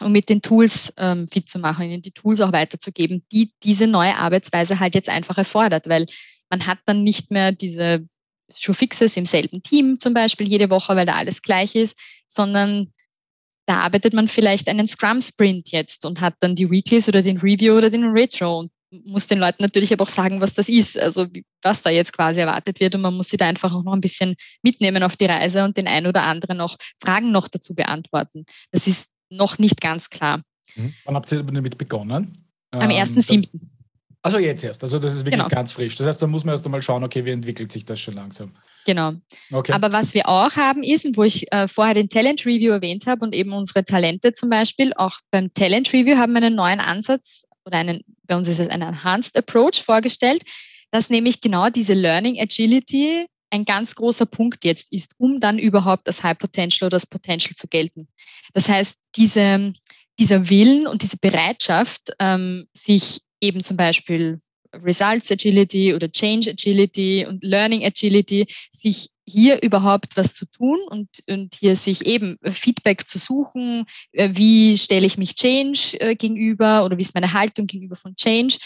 und 0.00 0.12
mit 0.12 0.28
den 0.28 0.42
Tools 0.42 0.92
ähm, 0.96 1.26
fit 1.30 1.48
zu 1.48 1.58
machen, 1.58 1.90
ihnen 1.90 2.02
die 2.02 2.12
Tools 2.12 2.40
auch 2.40 2.52
weiterzugeben, 2.52 3.24
die 3.32 3.52
diese 3.62 3.86
neue 3.86 4.16
Arbeitsweise 4.16 4.78
halt 4.78 4.94
jetzt 4.94 5.08
einfach 5.08 5.38
erfordert, 5.38 5.88
weil 5.88 6.06
man 6.50 6.66
hat 6.66 6.78
dann 6.86 7.02
nicht 7.02 7.30
mehr 7.30 7.52
diese 7.52 8.06
Showfixes 8.54 9.16
im 9.16 9.26
selben 9.26 9.62
Team 9.62 9.98
zum 9.98 10.14
Beispiel 10.14 10.48
jede 10.48 10.70
Woche, 10.70 10.96
weil 10.96 11.06
da 11.06 11.14
alles 11.14 11.42
gleich 11.42 11.74
ist, 11.74 11.98
sondern 12.26 12.92
da 13.66 13.80
arbeitet 13.80 14.14
man 14.14 14.28
vielleicht 14.28 14.68
einen 14.68 14.88
Scrum-Sprint 14.88 15.72
jetzt 15.72 16.06
und 16.06 16.22
hat 16.22 16.36
dann 16.40 16.54
die 16.54 16.70
Weeklies 16.70 17.08
oder 17.08 17.20
den 17.20 17.38
Review 17.38 17.76
oder 17.76 17.90
den 17.90 18.04
Retro 18.04 18.60
und 18.60 18.72
muss 18.90 19.26
den 19.26 19.38
Leuten 19.38 19.62
natürlich 19.62 19.92
aber 19.92 20.04
auch 20.04 20.08
sagen, 20.08 20.40
was 20.40 20.54
das 20.54 20.68
ist, 20.68 20.98
also 20.98 21.26
was 21.62 21.82
da 21.82 21.90
jetzt 21.90 22.12
quasi 22.12 22.40
erwartet 22.40 22.80
wird 22.80 22.94
und 22.94 23.02
man 23.02 23.14
muss 23.14 23.28
sie 23.28 23.36
da 23.36 23.46
einfach 23.46 23.72
auch 23.74 23.82
noch 23.82 23.92
ein 23.92 24.00
bisschen 24.00 24.34
mitnehmen 24.62 25.02
auf 25.02 25.16
die 25.16 25.26
Reise 25.26 25.64
und 25.64 25.76
den 25.76 25.86
einen 25.86 26.06
oder 26.06 26.22
anderen 26.22 26.60
auch 26.60 26.76
Fragen 27.02 27.30
noch 27.30 27.48
dazu 27.48 27.74
beantworten. 27.74 28.44
Das 28.72 28.86
ist 28.86 29.08
noch 29.30 29.58
nicht 29.58 29.80
ganz 29.80 30.08
klar. 30.08 30.42
Mhm. 30.74 30.94
Wann 31.04 31.14
habt 31.14 31.30
ihr 31.32 31.42
damit 31.42 31.76
begonnen? 31.76 32.46
Am 32.70 32.90
1.7. 32.90 33.32
Ähm, 33.34 33.44
Also 34.22 34.38
jetzt 34.38 34.64
erst. 34.64 34.82
Also 34.82 34.98
das 34.98 35.12
ist 35.12 35.20
wirklich 35.20 35.42
genau. 35.42 35.48
ganz 35.48 35.72
frisch. 35.72 35.96
Das 35.96 36.06
heißt, 36.06 36.20
da 36.20 36.26
muss 36.26 36.44
man 36.44 36.54
erst 36.54 36.64
einmal 36.64 36.82
schauen, 36.82 37.04
okay, 37.04 37.24
wie 37.24 37.30
entwickelt 37.30 37.70
sich 37.70 37.84
das 37.84 38.00
schon 38.00 38.14
langsam. 38.14 38.52
Genau. 38.84 39.12
Okay. 39.52 39.72
Aber 39.72 39.92
was 39.92 40.14
wir 40.14 40.28
auch 40.28 40.56
haben 40.56 40.82
ist, 40.82 41.06
wo 41.16 41.22
ich 41.22 41.50
äh, 41.52 41.68
vorher 41.68 41.94
den 41.94 42.08
Talent 42.08 42.46
Review 42.46 42.72
erwähnt 42.72 43.06
habe 43.06 43.24
und 43.24 43.34
eben 43.34 43.52
unsere 43.52 43.84
Talente 43.84 44.32
zum 44.32 44.48
Beispiel, 44.48 44.92
auch 44.94 45.18
beim 45.30 45.52
Talent 45.52 45.92
Review 45.92 46.16
haben 46.16 46.32
wir 46.32 46.42
einen 46.42 46.56
neuen 46.56 46.80
Ansatz 46.80 47.44
oder 47.68 47.78
einen, 47.78 48.02
bei 48.24 48.36
uns 48.36 48.48
ist 48.48 48.58
es 48.58 48.68
ein 48.68 48.82
Enhanced 48.82 49.36
Approach 49.36 49.82
vorgestellt, 49.84 50.42
dass 50.90 51.10
nämlich 51.10 51.40
genau 51.40 51.70
diese 51.70 51.94
Learning 51.94 52.40
Agility 52.40 53.26
ein 53.50 53.64
ganz 53.64 53.94
großer 53.94 54.26
Punkt 54.26 54.64
jetzt 54.64 54.92
ist, 54.92 55.12
um 55.18 55.40
dann 55.40 55.58
überhaupt 55.58 56.06
das 56.08 56.22
High 56.22 56.36
Potential 56.36 56.86
oder 56.86 56.96
das 56.96 57.06
Potential 57.06 57.54
zu 57.54 57.68
gelten. 57.68 58.08
Das 58.52 58.68
heißt, 58.68 58.96
diese, 59.16 59.72
dieser 60.18 60.50
Willen 60.50 60.86
und 60.86 61.02
diese 61.02 61.18
Bereitschaft, 61.18 62.10
ähm, 62.18 62.66
sich 62.72 63.20
eben 63.40 63.62
zum 63.62 63.76
Beispiel 63.76 64.38
Results 64.74 65.30
Agility 65.30 65.94
oder 65.94 66.10
Change 66.10 66.50
Agility 66.50 67.26
und 67.26 67.42
Learning 67.42 67.84
Agility, 67.84 68.46
sich 68.70 69.10
hier 69.24 69.62
überhaupt 69.62 70.16
was 70.16 70.34
zu 70.34 70.46
tun 70.46 70.78
und, 70.88 71.08
und 71.28 71.54
hier 71.54 71.76
sich 71.76 72.06
eben 72.06 72.38
Feedback 72.44 73.06
zu 73.06 73.18
suchen, 73.18 73.84
äh, 74.12 74.30
wie 74.32 74.76
stelle 74.76 75.06
ich 75.06 75.18
mich 75.18 75.36
Change 75.36 76.00
äh, 76.00 76.14
gegenüber 76.16 76.84
oder 76.84 76.96
wie 76.96 77.02
ist 77.02 77.14
meine 77.14 77.32
Haltung 77.32 77.66
gegenüber 77.66 77.96
von 77.96 78.16
Change. 78.16 78.58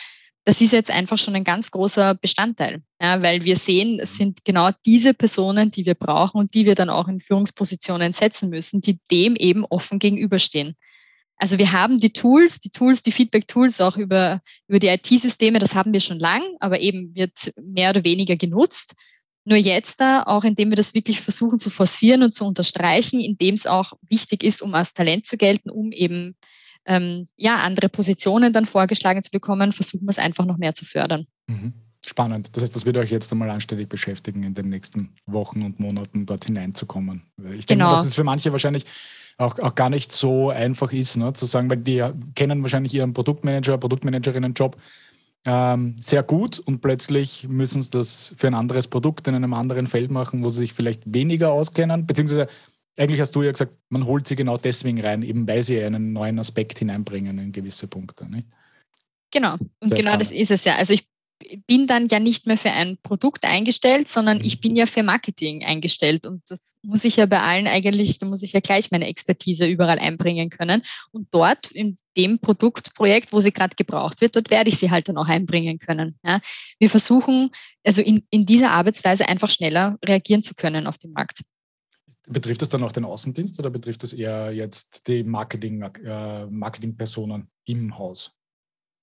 Das 0.45 0.61
ist 0.61 0.73
jetzt 0.73 0.91
einfach 0.91 1.19
schon 1.19 1.37
ein 1.37 1.45
ganz 1.45 1.71
großer 1.71 2.15
Bestandteil, 2.15 2.83
ja, 3.01 3.23
weil 3.23 3.45
wir 3.45 3.57
sehen, 3.57 4.01
es 4.01 4.17
sind 4.17 4.45
genau 4.45 4.71
diese 4.85 5.15
Personen, 5.15 5.71
die 5.71 5.87
wir 5.87 5.95
brauchen 5.95 6.39
und 6.39 6.55
die 6.55 6.67
wir 6.67 6.75
dann 6.75 6.91
auch 6.91 7.07
in 7.07 7.21
Führungspositionen 7.21 8.13
setzen 8.13 8.51
müssen, 8.51 8.81
die 8.81 8.99
dem 9.11 9.37
eben 9.37 9.65
offen 9.65 10.01
gegenüberstehen. 10.01 10.75
Also 11.37 11.59
wir 11.59 11.73
haben 11.73 11.99
die 11.99 12.13
Tools, 12.13 12.61
die 12.61 12.71
Tools, 12.71 13.03
die 13.03 13.13
Feedback-Tools 13.13 13.81
auch 13.81 13.97
über, 13.97 14.41
über 14.69 14.79
die 14.79 14.89
IT-Systeme, 14.89 15.59
das 15.59 15.75
haben 15.75 15.93
wir 15.93 16.01
schon 16.01 16.19
lang, 16.19 16.43
aber 16.61 16.81
eben 16.81 17.15
wird 17.15 17.53
mehr 17.61 17.91
oder 17.91 18.05
weniger 18.05 18.37
genutzt. 18.37 18.95
Nur 19.45 19.59
jetzt 19.59 19.99
da, 19.99 20.23
auch 20.23 20.45
indem 20.45 20.71
wir 20.71 20.77
das 20.77 20.95
wirklich 20.95 21.21
versuchen 21.21 21.59
zu 21.59 21.69
forcieren 21.69 22.23
und 22.23 22.33
zu 22.33 22.47
unterstreichen, 22.47 23.21
indem 23.21 23.57
es 23.57 23.67
auch 23.67 23.93
wichtig 24.09 24.45
ist, 24.45 24.63
um 24.63 24.73
als 24.75 24.93
Talent 24.93 25.27
zu 25.27 25.37
gelten, 25.37 25.69
um 25.69 25.91
eben 25.91 26.37
ähm, 26.87 27.27
ja, 27.37 27.57
andere 27.57 27.89
Positionen 27.89 28.53
dann 28.53 28.67
vorgeschlagen 28.67 29.23
zu 29.23 29.31
bekommen, 29.31 29.73
versuchen 29.73 30.07
wir 30.07 30.11
es 30.11 30.19
einfach 30.19 30.45
noch 30.45 30.59
mehr 30.59 30.75
zu 30.75 30.85
fördern. 30.85 31.27
Mhm. 31.49 31.73
Spannend. 32.05 32.57
Das 32.57 32.65
heißt, 32.65 32.75
das 32.75 32.85
wird 32.85 32.97
euch 32.97 33.13
jetzt 33.13 33.31
einmal 33.31 33.51
anständig 33.51 33.89
beschäftigen, 33.89 34.43
in 34.43 34.55
den 34.55 34.69
nächsten 34.69 35.15
Wochen 35.27 35.63
und 35.63 35.79
Monaten 35.79 36.27
dort 36.27 36.45
hineinzukommen. 36.45 37.23
Ich 37.37 37.67
denke, 37.67 37.85
genau. 37.85 37.93
das 37.93 38.07
ist 38.07 38.17
für 38.17 38.25
manche 38.25 38.51
wahrscheinlich 38.51 38.87
auch, 39.39 39.59
auch 39.59 39.75
gar 39.75 39.91
nicht 39.91 40.13
so 40.13 40.51
einfach 40.51 40.93
ist, 40.93 41.17
ne, 41.17 41.33
zu 41.33 41.47
sagen, 41.47 41.71
weil 41.71 41.79
die 41.79 42.05
kennen 42.35 42.63
wahrscheinlich 42.63 42.95
ihren 42.95 43.13
Produktmanager, 43.13 43.79
Produktmanagerinnen-Job 43.79 44.77
ähm, 45.45 45.97
sehr 45.99 46.23
gut 46.23 46.61
und 46.61 46.81
plötzlich 46.81 47.49
müssen 47.49 47.83
sie 47.83 47.91
das 47.91 48.35
für 48.37 48.47
ein 48.47 48.55
anderes 48.55 48.87
Produkt 48.87 49.27
in 49.27 49.35
einem 49.35 49.55
anderen 49.55 49.87
Feld 49.87 50.11
machen, 50.11 50.45
wo 50.45 50.51
sie 50.51 50.61
sich 50.61 50.73
vielleicht 50.73 51.03
weniger 51.13 51.53
auskennen, 51.53 52.07
beziehungsweise 52.07 52.47
eigentlich 52.97 53.21
hast 53.21 53.35
du 53.35 53.43
ja 53.43 53.51
gesagt, 53.51 53.73
man 53.89 54.05
holt 54.07 54.29
sie 54.29 54.37
genau 54.37 54.57
deswegen 54.57 55.01
rein, 55.01 55.23
eben 55.23 55.49
weil 55.49 55.63
sie 55.63 55.83
einen 55.83 56.13
neuen 56.13 56.39
Aspekt 56.39 56.79
hineinbringen 56.79 57.39
in 57.39 57.53
gewisse 57.53 57.89
Punkte. 57.89 58.31
Nicht? 58.31 58.47
Genau, 59.33 59.55
und 59.55 59.89
Sehr 59.89 59.97
genau 59.97 60.11
spannend. 60.11 60.21
das 60.21 60.31
ist 60.31 60.51
es 60.51 60.65
ja. 60.65 60.77
Also 60.77 60.93
ich 60.93 61.07
bin 61.67 61.87
dann 61.87 62.09
ja 62.09 62.19
nicht 62.19 62.47
mehr 62.47 62.57
für 62.57 62.73
ein 62.73 62.99
Produkt 63.03 63.45
eingestellt, 63.45 64.09
sondern 64.09 64.41
ich 64.41 64.61
bin 64.61 64.77
ja 64.77 64.87
für 64.87 65.03
Marketing 65.03 65.65
eingestellt. 65.65 66.27
Und 66.27 66.43
das 66.49 66.77
muss 66.83 67.05
ich 67.05 67.17
ja 67.17 67.27
bei 67.27 67.41
allen 67.41 67.67
eigentlich, 67.67 68.19
da 68.19 68.27
muss 68.27 68.43
ich 68.43 68.53
ja 68.53 68.61
gleich 68.61 68.91
meine 68.91 69.07
Expertise 69.07 69.67
überall 69.67 69.99
einbringen 69.99 70.51
können. 70.51 70.83
Und 71.11 71.29
dort 71.31 71.71
in 71.73 71.99
dem 72.17 72.39
Produktprojekt, 72.39 73.33
wo 73.33 73.41
sie 73.41 73.53
gerade 73.53 73.75
gebraucht 73.77 74.21
wird, 74.21 74.37
dort 74.37 74.51
werde 74.51 74.69
ich 74.69 74.79
sie 74.79 74.91
halt 74.91 75.09
dann 75.09 75.17
auch 75.17 75.29
einbringen 75.29 75.79
können. 75.79 76.19
Ja. 76.25 76.41
Wir 76.79 76.91
versuchen, 76.91 77.51
also 77.85 78.03
in, 78.03 78.27
in 78.31 78.47
dieser 78.47 78.71
Arbeitsweise 78.71 79.29
einfach 79.29 79.51
schneller 79.51 79.99
reagieren 80.05 80.43
zu 80.43 80.55
können 80.55 80.87
auf 80.87 80.99
den 80.99 81.13
Markt. 81.13 81.43
Betrifft 82.29 82.63
das 82.63 82.69
dann 82.69 82.83
auch 82.85 82.93
den 82.93 83.05
Außendienst 83.05 83.59
oder 83.59 83.71
betrifft 83.71 84.03
das 84.03 84.13
eher 84.13 84.53
jetzt 84.53 85.09
die 85.09 85.25
Marketing, 85.25 85.83
äh, 85.83 86.47
Marketingpersonen 86.47 87.51
im 87.65 87.99
Haus? 87.99 88.37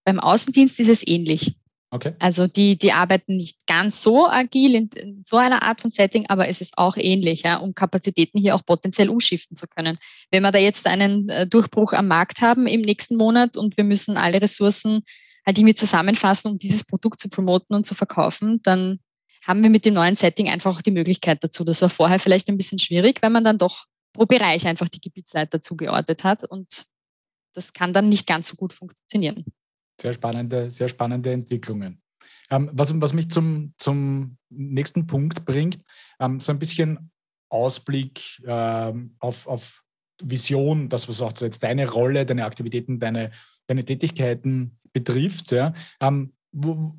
Beim 0.06 0.19
Außendienst 0.19 0.80
ist 0.80 0.89
es 0.89 1.06
ähnlich. 1.06 1.56
Okay. 1.91 2.13
Also 2.19 2.45
die, 2.45 2.78
die 2.78 2.91
arbeiten 2.91 3.36
nicht 3.36 3.65
ganz 3.65 4.04
so 4.04 4.28
agil 4.28 4.75
in, 4.75 4.89
in, 4.95 5.23
so 5.25 5.38
einer 5.38 5.63
Art 5.63 5.82
von 5.82 5.89
Setting, 5.89 6.28
aber 6.30 6.47
es 6.47 6.62
ist 6.62 6.78
auch 6.78 6.97
ähnlich, 6.97 7.41
ja, 7.43 7.58
um 7.58 7.73
Kapazitäten 7.73 8.38
hier 8.39 8.54
auch 8.54 8.63
potenziell 8.63 9.10
umschiften 9.10 9.58
zu 9.58 9.65
können. 9.67 9.97
Wenn 10.30 10.43
wir 10.43 10.52
da 10.52 10.60
jetzt 10.60 10.86
einen 10.86 11.30
äh, 11.30 11.47
Durchbruch 11.47 11.93
am 11.93 12.08
Markt 12.08 12.41
haben 12.41 12.67
im 12.67 12.82
nächsten 12.82 13.15
Monat 13.15 13.58
und 13.58 13.75
wir 13.75 13.84
müssen 13.84 14.17
alle 14.17 14.39
Ressourcen 14.39 15.02
halt 15.47 15.58
irgendwie 15.58 15.73
zusammenfassen, 15.73 16.52
um 16.52 16.58
dieses 16.60 16.84
Produkt 16.84 17.19
zu 17.19 17.30
promoten 17.30 17.75
und 17.75 17.86
zu 17.86 17.95
verkaufen, 17.95 18.62
dann 18.62 18.99
haben 19.41 19.63
wir 19.63 19.71
mit 19.71 19.86
dem 19.86 19.95
neuen 19.95 20.15
Setting 20.15 20.47
einfach 20.47 20.78
auch 20.78 20.82
die 20.82 20.91
Möglichkeit 20.91 21.43
dazu. 21.43 21.63
Das 21.63 21.82
war 21.82 21.89
vorher 21.89 22.19
vielleicht 22.19 22.49
ein 22.49 22.58
bisschen 22.58 22.78
schwierig, 22.78 23.23
weil 23.23 23.32
man 23.32 23.43
dann 23.43 23.58
doch 23.58 23.86
pro 24.13 24.28
Bereich 24.28 24.67
einfach 24.67 24.89
die 24.89 25.02
Gebietsleiter 25.02 25.60
zugeordnet 25.60 26.23
hat 26.23 26.43
und 26.43 26.86
das 27.54 27.73
kann 27.73 27.93
dann 27.93 28.10
nicht 28.10 28.28
ganz 28.28 28.49
so 28.49 28.56
gut 28.56 28.73
funktionieren. 28.73 29.43
Sehr 30.00 30.14
spannende, 30.14 30.70
sehr 30.70 30.90
spannende 30.90 31.32
Entwicklungen. 31.32 32.02
Ähm, 32.50 32.70
was, 32.74 33.00
was 33.00 33.14
mich 33.14 33.30
zum, 33.30 33.74
zum 33.78 34.38
nächsten 34.50 35.06
Punkt 35.06 35.46
bringt, 35.46 35.80
ähm, 36.20 36.40
so 36.40 36.52
ein 36.52 36.60
bisschen 36.60 37.12
Ausblick 37.50 38.42
ähm, 38.46 39.16
auf, 39.20 39.48
auf 39.48 39.84
Vision, 40.22 40.90
das 40.90 41.08
was 41.08 41.22
auch 41.22 41.34
jetzt 41.40 41.64
deine 41.64 41.90
Rolle, 41.90 42.26
deine 42.26 42.46
Aktivitäten, 42.46 43.00
deine, 43.00 43.32
deine 43.68 43.86
Tätigkeiten 43.86 44.76
betrifft. 44.94 45.52
Ja. 45.52 45.74
Ähm, 46.00 46.34
wo, 46.52 46.92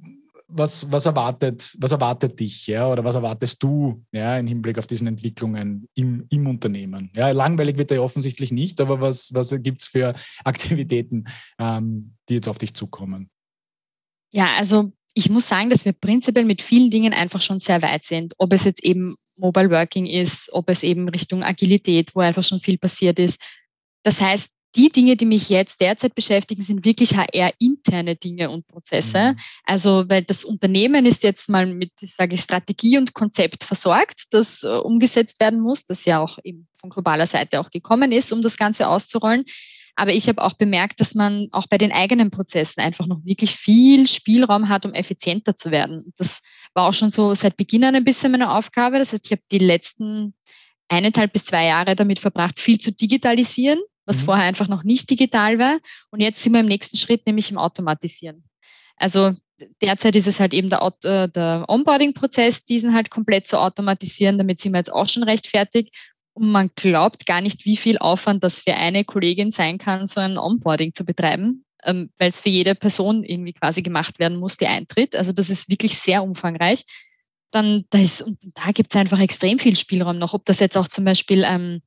was, 0.53 0.91
was, 0.91 1.07
erwartet, 1.07 1.77
was 1.79 1.93
erwartet 1.93 2.39
dich 2.39 2.67
ja, 2.67 2.89
oder 2.89 3.05
was 3.05 3.15
erwartest 3.15 3.63
du 3.63 4.05
ja, 4.13 4.39
im 4.39 4.47
Hinblick 4.47 4.79
auf 4.79 4.87
diesen 4.87 5.07
Entwicklungen 5.07 5.89
im, 5.95 6.27
im 6.31 6.47
Unternehmen? 6.47 7.11
Ja, 7.15 7.31
langweilig 7.31 7.79
wird 7.79 7.91
er 7.91 7.99
ja 7.99 8.03
offensichtlich 8.03 8.53
nicht, 8.53 8.81
aber 8.81 9.01
was, 9.01 9.33
was 9.35 9.55
gibt 9.63 9.83
es 9.83 9.89
für 9.89 10.15
Aktivitäten, 10.45 11.25
ähm, 11.59 12.15
die 12.29 12.35
jetzt 12.35 12.49
auf 12.49 12.59
dich 12.59 12.75
zukommen? 12.75 13.31
Ja, 14.33 14.49
also 14.59 14.93
ich 15.15 15.29
muss 15.31 15.49
sagen, 15.49 15.71
dass 15.71 15.85
wir 15.85 15.93
prinzipiell 15.93 16.45
mit 16.45 16.63
vielen 16.63 16.91
Dingen 16.91 17.13
einfach 17.13 17.41
schon 17.41 17.59
sehr 17.59 17.83
weit 17.83 18.05
sind. 18.05 18.35
Ob 18.39 18.53
es 18.53 18.65
jetzt 18.65 18.85
eben 18.85 19.17
Mobile 19.37 19.71
Working 19.71 20.07
ist, 20.07 20.53
ob 20.53 20.71
es 20.71 20.83
eben 20.83 21.09
Richtung 21.09 21.43
Agilität, 21.43 22.15
wo 22.15 22.21
einfach 22.21 22.45
schon 22.45 22.61
viel 22.61 22.79
passiert 22.79 23.19
ist. 23.19 23.43
Das 24.03 24.21
heißt, 24.21 24.51
die 24.77 24.89
Dinge, 24.89 25.17
die 25.17 25.27
mich 25.27 25.49
jetzt 25.49 25.81
derzeit 25.81 26.15
beschäftigen, 26.15 26.63
sind 26.63 26.85
wirklich 26.85 27.17
HR-interne 27.17 28.17
Dinge 28.17 28.51
und 28.51 28.67
Prozesse. 28.69 29.33
Mhm. 29.33 29.39
Also, 29.65 30.05
weil 30.09 30.23
das 30.23 30.45
Unternehmen 30.45 31.07
ist 31.07 31.23
jetzt 31.23 31.49
mal 31.49 31.67
mit, 31.67 31.93
sage 32.01 32.35
ich, 32.35 32.41
Strategie 32.41 32.99
und 32.99 33.15
Konzept 33.15 33.65
versorgt, 33.65 34.33
das 34.33 34.63
äh, 34.63 34.69
umgesetzt 34.69 35.41
werden 35.41 35.61
muss, 35.61 35.87
das 35.87 36.05
ja 36.05 36.21
auch 36.21 36.39
eben 36.45 36.69
von 36.81 36.91
globaler 36.91 37.27
Seite 37.27 37.61
auch 37.61 37.71
gekommen 37.71 38.13
ist, 38.13 38.33
um 38.33 38.43
das 38.43 38.57
Ganze 38.57 38.89
auszurollen. 38.89 39.45
Aber 39.97 40.13
ich 40.13 40.29
habe 40.29 40.43
auch 40.43 40.55
bemerkt, 40.55 41.01
dass 41.01 41.15
man 41.15 41.49
auch 41.53 41.67
bei 41.67 41.77
den 41.77 41.93
eigenen 41.93 42.31
Prozessen 42.31 42.81
einfach 42.81 43.07
noch 43.07 43.25
wirklich 43.25 43.57
viel 43.57 44.07
Spielraum 44.07 44.69
hat, 44.69 44.87
um 44.87 44.95
effizienter 44.95 45.57
zu 45.57 45.71
werden. 45.71 46.13
Das 46.17 46.41
war 46.75 46.89
auch 46.89 46.95
schon 46.95 47.11
so 47.11 47.35
seit 47.35 47.57
Beginn 47.57 47.85
an 47.85 47.97
ein 47.97 48.05
bisschen 48.05 48.31
meine 48.31 48.53
Aufgabe. 48.53 48.99
Das 48.99 49.13
heißt, 49.13 49.27
ich 49.27 49.33
habe 49.33 49.43
die 49.51 49.59
letzten 49.59 50.35
eineinhalb 50.89 51.33
bis 51.33 51.45
zwei 51.45 51.67
Jahre 51.67 51.97
damit 51.97 52.19
verbracht, 52.19 52.61
viel 52.61 52.79
zu 52.79 52.93
digitalisieren 52.93 53.81
was 54.11 54.23
mhm. 54.23 54.27
vorher 54.27 54.45
einfach 54.45 54.69
noch 54.69 54.83
nicht 54.83 55.09
digital 55.09 55.59
war. 55.59 55.79
Und 56.11 56.21
jetzt 56.21 56.43
sind 56.43 56.53
wir 56.53 56.61
im 56.61 56.67
nächsten 56.67 56.97
Schritt, 56.97 57.27
nämlich 57.27 57.51
im 57.51 57.59
Automatisieren. 57.59 58.45
Also 58.97 59.35
derzeit 59.81 60.17
ist 60.17 60.27
es 60.27 60.41
halt 60.41 60.53
eben 60.53 60.69
der, 60.69 60.83
äh, 61.05 61.29
der 61.29 61.65
Onboarding-Prozess, 61.69 62.65
diesen 62.65 62.95
halt 62.95 63.11
komplett 63.11 63.47
zu 63.47 63.59
automatisieren. 63.59 64.37
Damit 64.37 64.61
sind 64.61 64.73
wir 64.73 64.79
jetzt 64.79 64.93
auch 64.93 65.09
schon 65.09 65.23
recht 65.23 65.47
fertig. 65.47 65.91
Und 66.33 66.51
man 66.51 66.71
glaubt 66.75 67.27
gar 67.27 67.41
nicht, 67.41 67.65
wie 67.65 67.77
viel 67.77 67.99
Aufwand 67.99 68.45
das 68.45 68.63
für 68.63 68.75
eine 68.75 69.05
Kollegin 69.05 69.51
sein 69.51 69.79
kann, 69.79 70.07
so 70.07 70.21
ein 70.21 70.39
Onboarding 70.39 70.93
zu 70.93 71.05
betreiben, 71.05 71.65
ähm, 71.85 72.11
weil 72.19 72.29
es 72.29 72.41
für 72.41 72.51
jede 72.51 72.75
Person 72.75 73.25
irgendwie 73.25 73.53
quasi 73.53 73.83
gemacht 73.83 74.19
werden 74.19 74.39
muss, 74.39 74.57
die 74.57 74.67
eintritt. 74.67 75.17
Also 75.17 75.33
das 75.33 75.51
ist 75.51 75.69
wirklich 75.69 75.99
sehr 75.99 76.23
umfangreich. 76.23 76.85
Dann 77.51 77.85
da, 77.91 77.99
ist, 77.99 78.25
da 78.55 78.71
gibt 78.73 78.95
es 78.95 79.01
einfach 79.01 79.19
extrem 79.19 79.59
viel 79.59 79.75
Spielraum 79.75 80.19
noch, 80.19 80.35
ob 80.35 80.45
das 80.45 80.61
jetzt 80.61 80.77
auch 80.77 80.87
zum 80.87 81.05
Beispiel 81.05 81.45
ähm, 81.45 81.83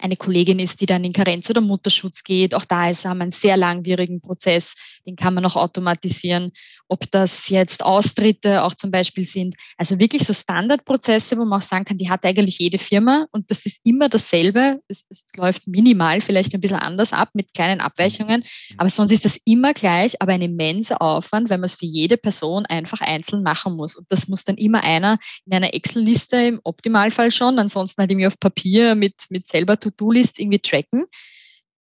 eine 0.00 0.16
Kollegin 0.16 0.58
ist, 0.58 0.80
die 0.80 0.86
dann 0.86 1.04
in 1.04 1.12
Karenz 1.12 1.48
oder 1.50 1.60
Mutterschutz 1.60 2.24
geht. 2.24 2.54
Auch 2.54 2.64
da 2.64 2.90
ist, 2.90 3.04
haben 3.04 3.18
wir 3.18 3.22
einen 3.22 3.30
sehr 3.30 3.56
langwierigen 3.56 4.20
Prozess, 4.20 4.74
den 5.06 5.16
kann 5.16 5.34
man 5.34 5.42
noch 5.42 5.56
automatisieren. 5.56 6.52
Ob 6.88 7.10
das 7.10 7.48
jetzt 7.48 7.84
Austritte 7.84 8.62
auch 8.64 8.74
zum 8.74 8.90
Beispiel 8.90 9.24
sind. 9.24 9.54
Also 9.76 9.98
wirklich 9.98 10.24
so 10.24 10.32
Standardprozesse, 10.32 11.36
wo 11.36 11.44
man 11.44 11.60
auch 11.60 11.66
sagen 11.66 11.84
kann, 11.84 11.96
die 11.96 12.10
hat 12.10 12.24
eigentlich 12.24 12.58
jede 12.58 12.78
Firma 12.78 13.26
und 13.30 13.50
das 13.50 13.66
ist 13.66 13.80
immer 13.84 14.08
dasselbe. 14.08 14.80
Es, 14.88 15.04
es 15.08 15.26
läuft 15.36 15.66
minimal 15.66 16.20
vielleicht 16.20 16.54
ein 16.54 16.60
bisschen 16.60 16.78
anders 16.78 17.12
ab 17.12 17.30
mit 17.34 17.52
kleinen 17.54 17.80
Abweichungen, 17.80 18.44
aber 18.76 18.88
sonst 18.88 19.12
ist 19.12 19.24
das 19.24 19.38
immer 19.44 19.72
gleich, 19.74 20.20
aber 20.20 20.32
ein 20.32 20.42
immenser 20.42 21.00
Aufwand, 21.00 21.50
weil 21.50 21.58
man 21.58 21.64
es 21.64 21.74
für 21.74 21.86
jede 21.86 22.16
Person 22.16 22.66
einfach 22.66 23.00
einzeln 23.00 23.42
machen 23.42 23.76
muss. 23.76 23.96
Und 23.96 24.10
das 24.10 24.28
muss 24.28 24.44
dann 24.44 24.56
immer 24.56 24.82
einer 24.82 25.18
in 25.46 25.54
einer 25.54 25.74
Excel-Liste 25.74 26.36
im 26.36 26.60
Optimalfall 26.64 27.30
schon, 27.30 27.58
ansonsten 27.58 28.00
halt 28.00 28.10
irgendwie 28.10 28.26
auf 28.26 28.38
Papier 28.38 28.94
mit, 28.94 29.14
mit 29.30 29.46
selber 29.46 29.78
To-Do-Lists 29.90 30.38
irgendwie 30.38 30.58
tracken. 30.58 31.06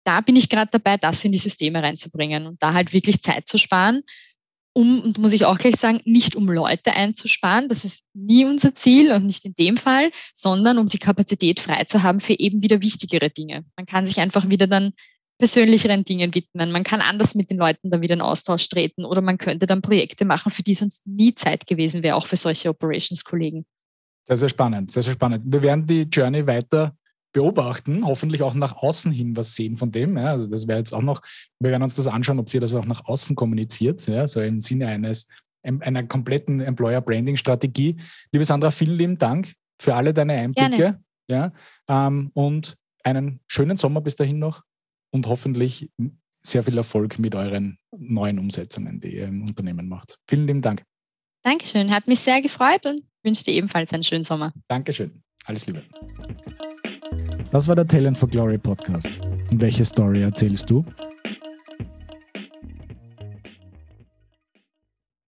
Da 0.05 0.21
bin 0.21 0.37
ich 0.37 0.49
gerade 0.49 0.71
dabei, 0.71 0.97
das 0.97 1.25
in 1.25 1.33
die 1.33 1.39
Systeme 1.39 1.83
reinzubringen 1.83 2.47
und 2.47 2.63
da 2.63 2.75
halt 2.75 2.93
wirklich 2.93 3.23
Zeit 3.23 3.49
zu 3.49 3.59
sparen. 3.59 4.03
um, 4.77 5.03
und 5.03 5.19
muss 5.19 5.33
ich 5.33 5.45
auch 5.45 5.57
gleich 5.57 5.77
sagen, 5.77 6.01
nicht 6.05 6.35
um 6.35 6.49
Leute 6.51 6.93
einzusparen, 6.95 7.69
das 7.69 7.85
ist 7.85 8.05
nie 8.13 8.45
unser 8.45 8.75
Ziel 8.75 9.13
und 9.13 9.25
nicht 9.25 9.45
in 9.45 9.55
dem 9.55 9.77
Fall, 9.77 10.11
sondern 10.35 10.79
um 10.79 10.89
die 10.89 10.99
Kapazität 10.99 11.61
frei 11.61 11.85
zu 11.85 12.03
haben 12.03 12.19
für 12.19 12.39
eben 12.39 12.61
wieder 12.61 12.83
wichtigere 12.83 13.31
Dinge. 13.31 13.65
Man 13.77 13.87
kann 13.87 14.05
sich 14.05 14.19
einfach 14.19 14.51
wieder 14.51 14.67
dann 14.67 14.93
persönlicheren 15.39 16.05
Dingen 16.05 16.35
widmen. 16.35 16.73
Man 16.73 16.85
kann 16.85 17.01
anders 17.01 17.35
mit 17.35 17.51
den 17.51 17.59
Leuten 17.59 17.91
dann 17.91 18.03
wieder 18.03 18.15
in 18.15 18.21
Austausch 18.21 18.69
treten 18.69 19.05
oder 19.05 19.21
man 19.21 19.39
könnte 19.39 19.67
dann 19.67 19.83
Projekte 19.83 20.25
machen, 20.25 20.51
für 20.51 20.63
die 20.63 20.75
sonst 20.75 21.07
nie 21.07 21.35
Zeit 21.35 21.67
gewesen 21.67 22.03
wäre, 22.03 22.17
auch 22.17 22.27
für 22.27 22.37
solche 22.37 22.69
Operations-Kollegen. 22.69 23.65
Sehr, 24.27 24.37
sehr 24.37 24.49
spannend, 24.49 24.91
sehr, 24.91 25.03
sehr 25.03 25.13
spannend. 25.13 25.43
Wir 25.47 25.63
werden 25.63 25.87
die 25.87 26.03
Journey 26.03 26.47
weiter 26.47 26.97
beobachten, 27.35 28.07
hoffentlich 28.07 28.43
auch 28.43 28.55
nach 28.55 28.77
außen 28.77 29.13
hin 29.13 29.37
was 29.37 29.55
sehen 29.55 29.77
von 29.77 29.93
dem. 29.93 30.17
Ja, 30.17 30.31
also 30.31 30.49
das 30.49 30.67
wäre 30.67 30.79
jetzt 30.79 30.95
auch 30.95 31.03
noch, 31.03 31.21
wir 31.59 31.71
werden 31.71 31.83
uns 31.83 31.97
das 31.97 32.07
anschauen, 32.07 32.39
ob 32.39 32.49
sie 32.49 32.61
das 32.61 32.73
auch 32.73 32.87
nach 32.87 33.05
außen 33.05 33.37
kommuniziert, 33.37 34.07
ja, 34.07 34.27
so 34.27 34.41
im 34.41 34.63
Sinne 34.63 34.87
eines 34.89 35.29
einer 35.63 36.05
kompletten 36.05 36.61
Employer 36.61 37.01
Branding 37.01 37.37
Strategie. 37.37 37.97
Liebe 38.33 38.45
Sandra, 38.45 38.71
vielen 38.71 38.97
lieben 38.97 39.19
Dank 39.19 39.55
für 39.81 39.95
alle 39.95 40.13
deine 40.15 40.35
Einblicke. 40.35 41.01
Ja, 41.27 41.53
ähm, 41.89 42.31
und 42.35 42.77
einen 43.03 43.41
schönen 43.47 43.79
Sommer 43.79 44.03
bis 44.03 44.15
dahin 44.15 44.39
noch 44.39 44.63
und 45.11 45.27
hoffentlich 45.27 45.91
sehr 46.43 46.63
viel 46.63 46.77
Erfolg 46.77 47.19
mit 47.19 47.35
euren 47.35 47.79
neuen 47.97 48.39
Umsetzungen, 48.39 49.01
die 49.01 49.17
ihr 49.17 49.29
im 49.29 49.43
Unternehmen 49.43 49.89
macht. 49.89 50.19
Vielen 50.29 50.47
lieben 50.47 50.61
Dank. 50.61 50.85
Dankeschön, 51.43 51.91
hat 51.91 52.07
mich 52.09 52.21
sehr 52.21 52.43
gefreut 52.43 52.85
und 52.85 53.05
wünsche 53.23 53.45
dir 53.45 53.55
ebenfalls 53.55 53.93
einen 53.95 54.05
schönen 54.05 54.25
Sommer. 54.25 54.53
Dankeschön, 54.69 55.23
alles 55.47 55.67
Liebe. 55.67 55.83
Das 57.55 57.69
war 57.69 57.77
der 57.77 57.87
Talent 57.87 58.19
for 58.19 58.29
Glory 58.29 58.59
Podcast. 58.59 59.21
Und 59.49 59.61
welche 59.61 59.85
Story 59.85 60.23
erzählst 60.23 60.69
du? 60.69 60.85